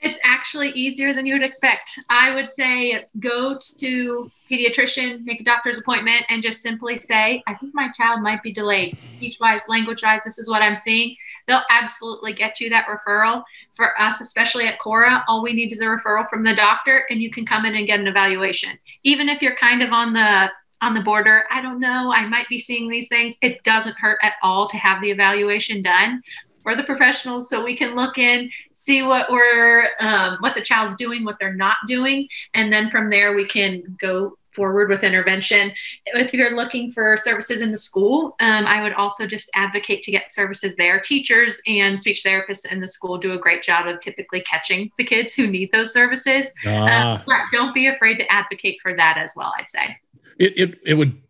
It's 0.00 0.18
actually 0.24 0.70
easier 0.70 1.12
than 1.12 1.26
you 1.26 1.34
would 1.34 1.42
expect. 1.42 1.98
I 2.08 2.34
would 2.34 2.50
say 2.50 3.04
go 3.18 3.58
to 3.78 4.30
pediatrician, 4.50 5.24
make 5.24 5.40
a 5.40 5.44
doctor's 5.44 5.78
appointment, 5.78 6.24
and 6.30 6.42
just 6.42 6.62
simply 6.62 6.96
say, 6.96 7.42
I 7.46 7.54
think 7.54 7.74
my 7.74 7.88
child 7.90 8.22
might 8.22 8.42
be 8.42 8.52
delayed 8.52 8.96
speech 8.96 9.36
wise, 9.40 9.68
language 9.68 10.02
wise. 10.02 10.22
This 10.24 10.38
is 10.38 10.48
what 10.48 10.62
I'm 10.62 10.76
seeing. 10.76 11.16
They'll 11.48 11.62
absolutely 11.70 12.34
get 12.34 12.60
you 12.60 12.70
that 12.70 12.86
referral. 12.86 13.42
For 13.74 14.00
us, 14.00 14.20
especially 14.20 14.66
at 14.66 14.78
Cora, 14.78 15.24
all 15.26 15.42
we 15.42 15.52
need 15.52 15.72
is 15.72 15.80
a 15.80 15.86
referral 15.86 16.28
from 16.28 16.44
the 16.44 16.54
doctor, 16.54 17.04
and 17.10 17.20
you 17.20 17.30
can 17.30 17.44
come 17.44 17.64
in 17.64 17.74
and 17.74 17.86
get 17.86 17.98
an 17.98 18.06
evaluation. 18.06 18.78
Even 19.02 19.28
if 19.28 19.42
you're 19.42 19.56
kind 19.56 19.82
of 19.82 19.92
on 19.92 20.12
the 20.12 20.50
on 20.80 20.94
the 20.94 21.00
border, 21.00 21.42
I 21.50 21.60
don't 21.60 21.80
know, 21.80 22.12
I 22.14 22.24
might 22.26 22.48
be 22.48 22.58
seeing 22.58 22.88
these 22.88 23.08
things. 23.08 23.36
It 23.42 23.64
doesn't 23.64 23.98
hurt 23.98 24.20
at 24.22 24.34
all 24.44 24.68
to 24.68 24.76
have 24.76 25.02
the 25.02 25.10
evaluation 25.10 25.82
done 25.82 26.22
for 26.62 26.76
the 26.76 26.84
professionals 26.84 27.48
so 27.48 27.64
we 27.64 27.74
can 27.74 27.94
look 27.94 28.18
in 28.18 28.50
see 28.74 29.02
what 29.02 29.30
we're 29.30 29.88
um, 30.00 30.36
what 30.40 30.54
the 30.54 30.62
child's 30.62 30.96
doing 30.96 31.24
what 31.24 31.38
they're 31.40 31.54
not 31.54 31.76
doing 31.86 32.28
and 32.52 32.70
then 32.70 32.90
from 32.90 33.08
there 33.08 33.34
we 33.34 33.46
can 33.46 33.82
go 33.98 34.36
forward 34.58 34.90
with 34.90 35.02
intervention. 35.04 35.72
If 36.06 36.34
you're 36.34 36.56
looking 36.56 36.92
for 36.92 37.16
services 37.16 37.60
in 37.60 37.70
the 37.70 37.78
school 37.78 38.36
um, 38.40 38.66
i 38.66 38.82
would 38.82 38.92
also 38.92 39.26
just 39.26 39.50
advocate 39.54 40.02
to 40.02 40.10
get 40.10 40.32
services 40.32 40.74
there. 40.76 41.00
Teachers 41.00 41.60
and 41.66 41.98
speech 41.98 42.22
therapists 42.26 42.70
in 42.70 42.80
the 42.80 42.88
school 42.88 43.16
do 43.16 43.32
a 43.32 43.38
great 43.38 43.62
job 43.62 43.86
of 43.86 44.00
typically 44.00 44.40
catching 44.42 44.90
the 44.98 45.04
kids 45.04 45.32
who 45.32 45.46
need 45.46 45.70
those 45.72 45.92
services. 45.92 46.52
Ah. 46.66 47.22
um, 47.26 47.40
don't 47.52 47.74
be 47.74 47.86
afraid 47.86 48.16
to 48.18 48.32
advocate 48.32 48.78
for 48.82 48.94
that 48.94 49.16
as 49.16 49.32
well 49.36 49.52
i'd 49.58 49.68
say. 49.68 49.96
It, 50.38 50.58
it, 50.58 50.80
it 50.84 50.94
would 50.94 51.22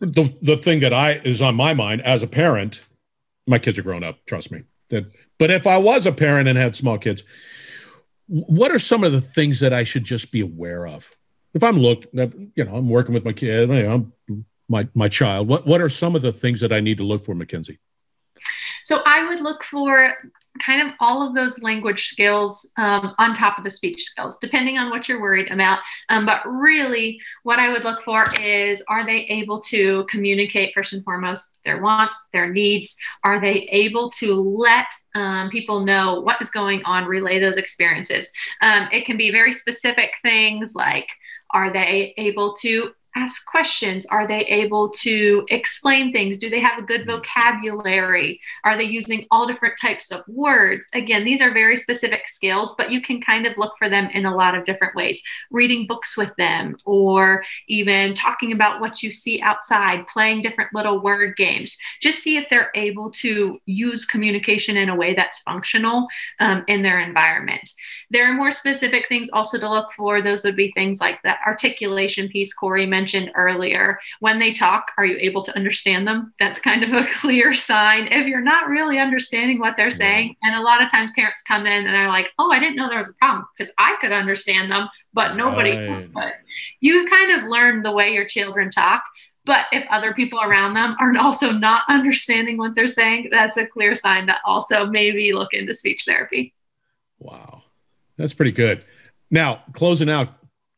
the, 0.00 0.36
the 0.42 0.56
thing 0.56 0.80
that 0.80 0.92
i 0.92 1.20
is 1.32 1.40
on 1.40 1.54
my 1.54 1.74
mind 1.74 2.02
as 2.02 2.22
a 2.22 2.26
parent 2.26 2.82
my 3.46 3.58
kids 3.58 3.78
are 3.78 3.82
grown 3.82 4.02
up 4.02 4.24
trust 4.26 4.50
me. 4.50 4.62
That, 4.88 5.12
but 5.38 5.50
if 5.50 5.66
I 5.66 5.78
was 5.78 6.06
a 6.06 6.12
parent 6.12 6.48
and 6.48 6.58
had 6.58 6.76
small 6.76 6.98
kids, 6.98 7.22
what 8.26 8.70
are 8.70 8.78
some 8.78 9.04
of 9.04 9.12
the 9.12 9.20
things 9.20 9.60
that 9.60 9.72
I 9.72 9.84
should 9.84 10.04
just 10.04 10.30
be 10.30 10.40
aware 10.40 10.86
of? 10.86 11.10
If 11.52 11.62
I'm 11.62 11.78
looking, 11.78 12.52
you 12.54 12.64
know, 12.64 12.76
I'm 12.76 12.88
working 12.88 13.14
with 13.14 13.24
my 13.24 13.32
kid, 13.32 13.68
my 14.68 14.88
my 14.94 15.08
child. 15.08 15.48
What 15.48 15.66
what 15.66 15.80
are 15.80 15.88
some 15.88 16.14
of 16.14 16.22
the 16.22 16.32
things 16.32 16.60
that 16.60 16.72
I 16.72 16.80
need 16.80 16.98
to 16.98 17.04
look 17.04 17.24
for, 17.24 17.34
Mackenzie? 17.34 17.78
So 18.84 19.02
I 19.04 19.28
would 19.28 19.40
look 19.40 19.62
for 19.64 20.16
kind 20.64 20.82
of 20.82 20.94
all 21.00 21.26
of 21.26 21.34
those 21.34 21.62
language 21.62 22.06
skills 22.06 22.68
um, 22.76 23.14
on 23.18 23.34
top 23.34 23.56
of 23.58 23.64
the 23.64 23.70
speech 23.70 24.02
skills, 24.02 24.38
depending 24.38 24.78
on 24.78 24.90
what 24.90 25.08
you're 25.08 25.20
worried 25.20 25.50
about. 25.50 25.80
Um, 26.08 26.26
but 26.26 26.40
really, 26.46 27.20
what 27.42 27.58
I 27.58 27.70
would 27.70 27.84
look 27.84 28.02
for 28.02 28.24
is 28.40 28.82
are 28.88 29.06
they 29.06 29.20
able 29.26 29.60
to 29.62 30.04
communicate, 30.08 30.72
first 30.74 30.92
and 30.92 31.04
foremost, 31.04 31.54
their 31.64 31.80
wants, 31.80 32.28
their 32.32 32.50
needs? 32.50 32.96
Are 33.22 33.40
they 33.40 33.68
able 33.70 34.10
to 34.12 34.34
let 34.34 34.86
um, 35.14 35.50
people 35.50 35.80
know 35.80 36.20
what 36.20 36.40
is 36.40 36.50
going 36.50 36.82
on, 36.84 37.04
relay 37.04 37.38
those 37.38 37.56
experiences? 37.56 38.30
Um, 38.62 38.88
it 38.92 39.04
can 39.04 39.16
be 39.16 39.30
very 39.30 39.52
specific 39.52 40.14
things 40.22 40.74
like, 40.74 41.08
are 41.52 41.72
they 41.72 42.14
able 42.16 42.54
to 42.56 42.92
ask 43.16 43.44
questions? 43.46 44.06
Are 44.06 44.26
they 44.26 44.40
able 44.42 44.88
to 44.90 45.44
explain 45.50 46.12
things? 46.12 46.38
Do 46.38 46.48
they 46.48 46.60
have 46.60 46.78
a 46.78 46.82
good 46.82 47.06
vocabulary? 47.06 48.40
Are 48.64 48.76
they 48.76 48.84
using 48.84 49.26
all 49.30 49.46
different 49.46 49.74
types 49.80 50.10
of 50.10 50.22
words? 50.28 50.86
Again, 50.94 51.24
these 51.24 51.40
are 51.40 51.52
very 51.52 51.76
specific 51.76 52.28
skills, 52.28 52.74
but 52.78 52.90
you 52.90 53.00
can 53.00 53.20
kind 53.20 53.46
of 53.46 53.56
look 53.58 53.74
for 53.78 53.88
them 53.88 54.06
in 54.12 54.26
a 54.26 54.34
lot 54.34 54.54
of 54.54 54.64
different 54.64 54.94
ways. 54.94 55.20
Reading 55.50 55.86
books 55.86 56.16
with 56.16 56.34
them, 56.36 56.76
or 56.84 57.42
even 57.68 58.14
talking 58.14 58.52
about 58.52 58.80
what 58.80 59.02
you 59.02 59.10
see 59.10 59.40
outside, 59.40 60.06
playing 60.06 60.42
different 60.42 60.72
little 60.72 61.02
word 61.02 61.36
games. 61.36 61.76
Just 62.00 62.20
see 62.20 62.36
if 62.36 62.48
they're 62.48 62.70
able 62.74 63.10
to 63.10 63.58
use 63.66 64.04
communication 64.04 64.76
in 64.76 64.88
a 64.88 64.96
way 64.96 65.14
that's 65.14 65.40
functional 65.40 66.06
um, 66.38 66.64
in 66.68 66.82
their 66.82 67.00
environment. 67.00 67.70
There 68.10 68.28
are 68.28 68.34
more 68.34 68.50
specific 68.50 69.06
things 69.08 69.30
also 69.30 69.58
to 69.58 69.70
look 69.70 69.92
for. 69.92 70.20
Those 70.20 70.44
would 70.44 70.56
be 70.56 70.72
things 70.72 71.00
like 71.00 71.22
that 71.22 71.38
articulation 71.46 72.28
piece 72.28 72.52
Corey 72.52 72.86
mentioned 72.86 73.30
earlier. 73.36 73.98
When 74.18 74.38
they 74.38 74.52
talk, 74.52 74.90
are 74.98 75.06
you 75.06 75.16
able 75.20 75.42
to 75.42 75.56
understand 75.56 76.06
them? 76.08 76.34
That's 76.38 76.58
kind 76.58 76.82
of 76.82 76.92
a 76.92 77.06
clear 77.20 77.52
sign 77.52 78.08
if 78.10 78.26
you're 78.26 78.40
not 78.40 78.68
really 78.68 78.98
understanding 78.98 79.60
what 79.60 79.74
they're 79.76 79.90
saying. 79.90 80.34
And 80.42 80.56
a 80.56 80.62
lot 80.62 80.82
of 80.82 80.90
times 80.90 81.10
parents 81.16 81.42
come 81.42 81.66
in 81.66 81.86
and 81.86 81.96
are 81.96 82.08
like, 82.08 82.30
oh, 82.38 82.50
I 82.50 82.58
didn't 82.58 82.76
know 82.76 82.88
there 82.88 82.98
was 82.98 83.08
a 83.08 83.14
problem 83.14 83.46
because 83.56 83.72
I 83.78 83.96
could 84.00 84.12
understand 84.12 84.72
them, 84.72 84.88
but 85.12 85.36
nobody 85.36 85.72
right. 85.72 86.12
could. 86.14 86.32
You 86.80 87.06
kind 87.06 87.32
of 87.32 87.48
learn 87.48 87.82
the 87.82 87.92
way 87.92 88.12
your 88.12 88.24
children 88.24 88.70
talk. 88.70 89.04
But 89.44 89.66
if 89.72 89.86
other 89.90 90.12
people 90.14 90.40
around 90.42 90.74
them 90.74 90.96
are 91.00 91.16
also 91.20 91.52
not 91.52 91.82
understanding 91.88 92.58
what 92.58 92.74
they're 92.74 92.86
saying, 92.86 93.28
that's 93.30 93.56
a 93.56 93.66
clear 93.66 93.94
sign 93.94 94.26
to 94.26 94.36
also 94.44 94.86
maybe 94.86 95.32
look 95.32 95.54
into 95.54 95.74
speech 95.74 96.04
therapy. 96.06 96.54
Wow. 97.18 97.62
That's 98.20 98.34
pretty 98.34 98.52
good. 98.52 98.84
Now, 99.30 99.62
closing 99.72 100.10
out, 100.10 100.28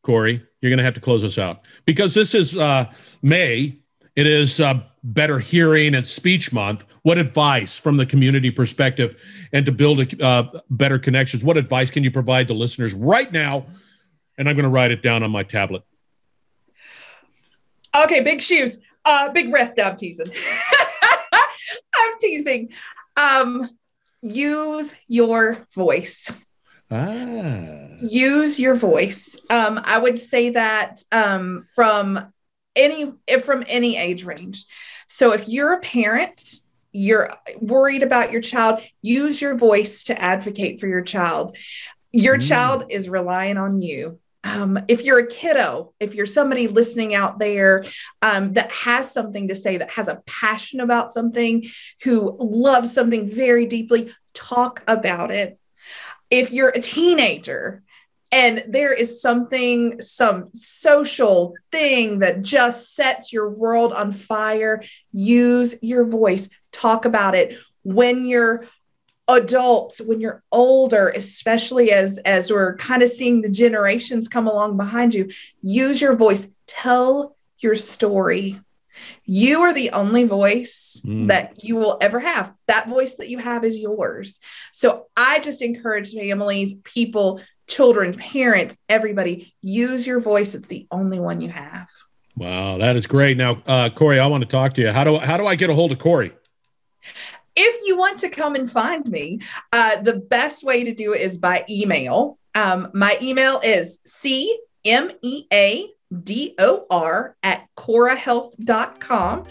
Corey, 0.03 0.47
you're 0.61 0.71
going 0.71 0.79
to 0.79 0.85
have 0.85 0.95
to 0.95 1.01
close 1.01 1.25
us 1.25 1.39
out 1.39 1.69
because 1.87 2.15
this 2.15 2.35
is 2.35 2.57
uh, 2.57 2.85
May. 3.21 3.79
It 4.15 4.29
is 4.29 4.61
uh, 4.61 4.83
Better 5.03 5.41
Hearing 5.41 5.97
and 5.97 6.07
Speech 6.07 6.53
Month. 6.53 6.85
What 7.03 7.19
advice 7.19 7.79
from 7.79 7.97
the 7.97 8.07
community 8.07 8.53
perspective 8.53 9.21
and 9.53 9.67
to 9.67 9.73
build 9.73 10.01
a, 10.01 10.25
uh, 10.25 10.61
better 10.71 11.01
connections? 11.01 11.43
What 11.43 11.57
advice 11.57 11.91
can 11.91 12.05
you 12.05 12.13
provide 12.13 12.47
to 12.47 12.55
listeners 12.55 12.95
right 12.95 13.31
now? 13.33 13.67
And 14.39 14.49
I'm 14.49 14.55
going 14.55 14.65
to 14.65 14.71
write 14.71 14.93
it 14.93 15.03
down 15.03 15.25
on 15.25 15.33
my 15.33 15.43
tablet. 15.43 15.83
Okay, 18.05 18.23
big 18.23 18.41
shoes. 18.41 18.79
Uh, 19.05 19.33
big 19.33 19.53
riff. 19.53 19.73
I'm 19.83 19.97
teasing. 19.97 20.31
I'm 21.33 22.19
teasing. 22.21 22.69
Um, 23.17 23.69
use 24.23 24.95
your 25.09 25.67
voice. 25.75 26.31
Ah. 26.93 27.97
Use 28.01 28.59
your 28.59 28.75
voice. 28.75 29.39
Um, 29.49 29.81
I 29.85 29.99
would 29.99 30.19
say 30.19 30.51
that 30.51 31.03
um, 31.13 31.63
from 31.75 32.33
any 32.75 33.13
from 33.43 33.65
any 33.67 33.97
age 33.97 34.25
range. 34.25 34.65
So 35.07 35.33
if 35.33 35.49
you're 35.49 35.75
a 35.75 35.81
parent, 35.81 36.57
you're 36.93 37.31
worried 37.61 38.03
about 38.03 38.33
your 38.33 38.41
child, 38.41 38.81
use 39.01 39.41
your 39.41 39.57
voice 39.57 40.05
to 40.05 40.21
advocate 40.21 40.81
for 40.81 40.87
your 40.87 41.03
child. 41.03 41.57
Your 42.13 42.39
mm. 42.39 42.49
child 42.49 42.87
is 42.91 43.09
relying 43.09 43.57
on 43.57 43.81
you. 43.81 44.19
Um, 44.45 44.79
if 44.89 45.05
you're 45.05 45.21
a 45.21 45.27
kiddo, 45.27 45.95
if 46.01 46.15
you're 46.15 46.27
somebody 46.27 46.67
listening 46.67 47.15
out 47.15 47.39
there 47.39 47.85
um, 48.21 48.55
that 48.55 48.73
has 48.73 49.11
something 49.11 49.49
to 49.49 49.55
say, 49.55 49.77
that 49.77 49.91
has 49.91 50.09
a 50.09 50.23
passion 50.27 50.81
about 50.81 51.13
something, 51.13 51.65
who 52.03 52.37
loves 52.41 52.93
something 52.93 53.31
very 53.31 53.67
deeply, 53.67 54.13
talk 54.35 54.83
about 54.89 55.31
it 55.31 55.59
if 56.33 56.51
you're 56.51 56.71
a 56.71 56.81
teenager 56.81 57.83
and 58.33 58.65
there 58.67 58.95
is 58.95 59.21
something, 59.21 60.01
some 60.01 60.49
social 60.55 61.55
thing 61.71 62.21
that 62.21 62.41
just 62.41 62.95
sets 62.95 63.35
your 63.35 63.51
world 63.51 63.93
on 63.93 64.13
fire, 64.13 64.83
use 65.13 65.75
your 65.83 66.05
voice, 66.05 66.49
talk 66.73 67.05
about 67.05 67.35
it. 67.35 67.59
When 67.85 68.25
you're 68.25 68.65
adults 69.29 70.01
when 70.01 70.21
you're 70.21 70.43
older 70.51 71.09
especially 71.11 71.93
as 71.93 72.19
as 72.19 72.51
we're 72.51 72.77
kind 72.77 73.05
of 73.05 73.09
seeing 73.09 73.41
the 73.41 73.49
generations 73.49 74.27
come 74.27 74.49
along 74.49 74.77
behind 74.77 75.15
you 75.15 75.31
use 75.63 76.01
your 76.01 76.17
voice. 76.17 76.49
Tell 76.67 77.37
your 77.59 77.77
story 77.77 78.61
you 79.25 79.63
are 79.63 79.73
the 79.73 79.91
only 79.91 80.25
voice 80.25 81.01
mm. 81.05 81.29
that 81.29 81.65
you 81.65 81.77
will 81.77 81.99
ever 82.01 82.21
have. 82.21 82.55
That 82.67 82.89
voice 82.89 83.17
that 83.17 83.29
you 83.29 83.39
have 83.39 83.65
is 83.65 83.77
yours. 83.77 84.41
So 84.73 85.07
I 85.17 85.41
just 85.41 85.63
encourage 85.63 86.13
families, 86.13 86.75
people, 86.85 87.41
children, 87.67 88.15
parents, 88.15 88.77
everybody, 88.89 89.55
use 89.61 90.07
your 90.07 90.21
voice. 90.21 90.55
It's 90.55 90.67
the 90.67 90.87
only 90.91 91.21
one 91.21 91.41
you 91.41 91.51
have. 91.51 91.89
Wow, 92.37 92.79
that 92.79 92.97
is 92.97 93.07
great. 93.07 93.37
Now, 93.37 93.63
uh, 93.67 93.91
Corey, 93.91 94.19
I 94.19 94.27
want 94.27 94.43
to 94.43 94.49
talk 94.49 94.73
to 94.75 94.83
you. 94.83 94.91
How 94.91 95.05
do 95.05 95.19
how 95.19 95.37
do 95.37 95.47
I 95.47 95.55
get 95.55 95.71
a 95.71 95.75
hold 95.75 95.93
of 95.93 95.99
Corey? 95.99 96.33
If 97.55 97.87
you 97.87 97.99
want 97.99 98.21
to 98.21 98.31
come 98.31 98.55
and 98.55 98.71
find 98.71 99.07
me, 99.07 99.41
uh, 99.73 100.01
the 100.01 100.15
best 100.17 100.65
way 100.65 100.85
to 100.85 100.95
do 100.95 101.13
it 101.13 101.21
is 101.21 101.37
by 101.37 101.65
email. 101.69 102.39
Um, 102.55 102.89
my 102.95 103.19
email 103.21 103.61
is 103.63 104.01
c 104.05 104.59
m 104.85 105.11
e 105.21 105.45
a 105.53 105.87
D 106.25 106.55
O 106.59 106.87
R 106.91 107.37
at 107.43 107.69
corahealth.com. 107.77 109.45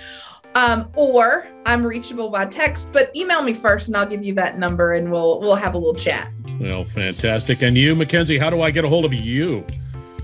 Um, 0.53 0.91
or 0.95 1.47
I'm 1.65 1.85
reachable 1.85 2.29
by 2.29 2.45
text, 2.45 2.91
but 2.91 3.15
email 3.15 3.41
me 3.41 3.53
first 3.53 3.87
and 3.87 3.95
I'll 3.95 4.05
give 4.05 4.23
you 4.23 4.33
that 4.35 4.59
number 4.59 4.93
and 4.93 5.09
we'll 5.09 5.39
we'll 5.39 5.55
have 5.55 5.75
a 5.75 5.77
little 5.77 5.93
chat. 5.93 6.29
Well, 6.59 6.83
fantastic. 6.83 7.61
And 7.61 7.77
you, 7.77 7.95
Mackenzie, 7.95 8.37
how 8.37 8.49
do 8.49 8.61
I 8.61 8.69
get 8.69 8.83
a 8.83 8.89
hold 8.89 9.05
of 9.05 9.13
you? 9.13 9.65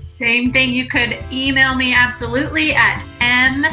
Same 0.04 0.52
thing. 0.52 0.72
You 0.72 0.88
could 0.88 1.16
email 1.32 1.74
me 1.74 1.94
absolutely 1.94 2.74
at 2.74 3.02
m 3.20 3.64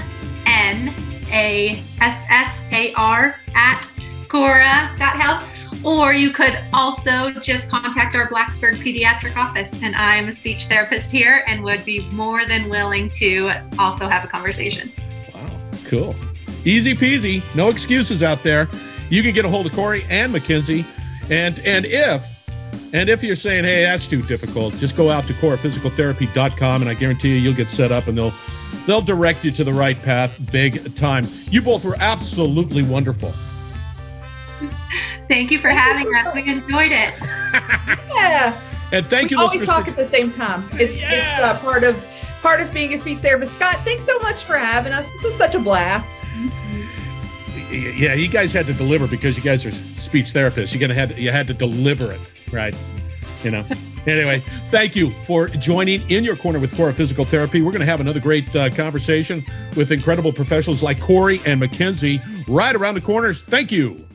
n 0.46 0.94
a 1.32 1.84
s 2.00 2.24
s 2.30 2.64
a 2.72 2.94
r 2.94 3.36
at 3.54 3.92
cora.health 4.30 5.55
or 5.84 6.14
you 6.14 6.32
could 6.32 6.58
also 6.74 7.32
just 7.32 7.70
contact 7.70 8.16
our 8.16 8.28
Blacksburg 8.30 8.76
pediatric 8.76 9.36
office. 9.36 9.74
And 9.82 9.96
I'm 9.96 10.28
a 10.28 10.32
speech 10.32 10.66
therapist 10.66 11.12
here 11.12 11.44
and 11.48 11.64
would 11.64 11.84
be 11.86 12.08
more 12.12 12.46
than 12.46 12.70
willing 12.70 13.10
to 13.10 13.52
also 13.78 14.08
have 14.08 14.24
a 14.24 14.28
conversation. 14.28 14.92
Wow, 15.34 15.62
cool. 15.86 16.16
Easy 16.66 16.96
peasy. 16.96 17.44
No 17.56 17.70
excuses 17.70 18.24
out 18.24 18.42
there. 18.42 18.68
You 19.10 19.22
can 19.22 19.34
get 19.34 19.46
a 19.46 19.50
hold 19.50 19.68
of 19.68 19.74
Corey 19.74 20.04
and 20.10 20.34
McKenzie. 20.34 20.86
And 21.30 21.60
and 21.60 21.86
if 21.86 22.36
and 22.94 23.10
if 23.10 23.24
you're 23.24 23.36
saying, 23.36 23.66
hey, 23.66 23.84
that's 23.84 24.08
too 24.08 24.22
difficult, 24.22 24.74
just 24.76 24.96
go 24.96 25.10
out 25.10 25.28
to 25.28 25.34
coraphysicaltherapy.com 25.34 26.82
and 26.82 26.90
I 26.90 26.94
guarantee 26.94 27.30
you 27.30 27.36
you'll 27.36 27.54
get 27.54 27.70
set 27.70 27.92
up 27.92 28.08
and 28.08 28.18
they'll 28.18 28.34
they'll 28.86 29.02
direct 29.02 29.44
you 29.44 29.52
to 29.52 29.64
the 29.64 29.74
right 29.74 30.02
path 30.02 30.40
big 30.52 30.96
time. 30.96 31.28
You 31.50 31.62
both 31.62 31.84
were 31.84 31.96
absolutely 32.00 32.84
wonderful. 32.84 33.34
Thank 35.28 35.52
you 35.52 35.60
for 35.60 35.70
having 35.70 36.08
us. 36.16 36.34
We 36.34 36.50
enjoyed 36.50 36.92
it. 36.92 37.14
yeah. 38.14 38.60
And 38.92 39.06
thank 39.08 39.30
we 39.30 39.36
you. 39.36 39.42
Always 39.42 39.64
talk 39.64 39.88
at 39.88 39.96
the 39.96 40.10
same 40.10 40.30
time. 40.30 40.68
It's 40.74 41.02
yeah. 41.02 41.12
it's 41.12 41.44
uh, 41.44 41.60
part 41.60 41.84
of 41.84 42.06
part 42.42 42.62
of 42.62 42.72
being 42.74 42.94
a 42.94 42.98
speech 42.98 43.20
therapist. 43.20 43.54
Scott, 43.54 43.78
thanks 43.84 44.04
so 44.04 44.20
much 44.20 44.44
for 44.44 44.58
having 44.58 44.94
us. 44.94 45.08
This 45.14 45.24
was 45.24 45.36
such 45.36 45.56
a 45.56 45.60
blast. 45.60 46.24
Yeah, 47.72 48.14
you 48.14 48.28
guys 48.28 48.54
had 48.54 48.68
to 48.68 48.74
deliver 48.74 49.08
because 49.08 49.36
you 49.36 49.44
guys 49.44 49.66
are 49.66 49.72
speech 49.72 50.28
therapists. 50.28 50.74
You 50.74 50.80
gonna 50.80 50.94
had 50.94 51.18
you 51.18 51.32
had 51.32 51.48
to 51.48 51.54
deliver 51.54 52.12
it, 52.12 52.22
right? 52.52 52.76
You 53.44 53.52
know. 53.52 53.64
anyway, 54.08 54.42
thank 54.70 54.96
you 54.96 55.10
for 55.10 55.48
joining 55.48 56.08
in 56.10 56.24
your 56.24 56.36
corner 56.36 56.60
with 56.60 56.76
Cora 56.76 56.94
Physical 56.94 57.26
Therapy. 57.26 57.62
We're 57.62 57.72
going 57.72 57.80
to 57.80 57.88
have 57.88 58.02
another 58.02 58.20
great 58.20 58.56
uh, 58.56 58.70
conversation 58.70 59.44
with 59.76 59.92
incredible 59.92 60.32
professionals 60.32 60.84
like 60.84 61.00
Corey 61.02 61.42
and 61.46 61.60
Mackenzie 61.60 62.22
right 62.48 62.76
around 62.76 62.96
the 62.96 63.02
corners. 63.02 63.42
Thank 63.42 63.72
you. 63.72 64.06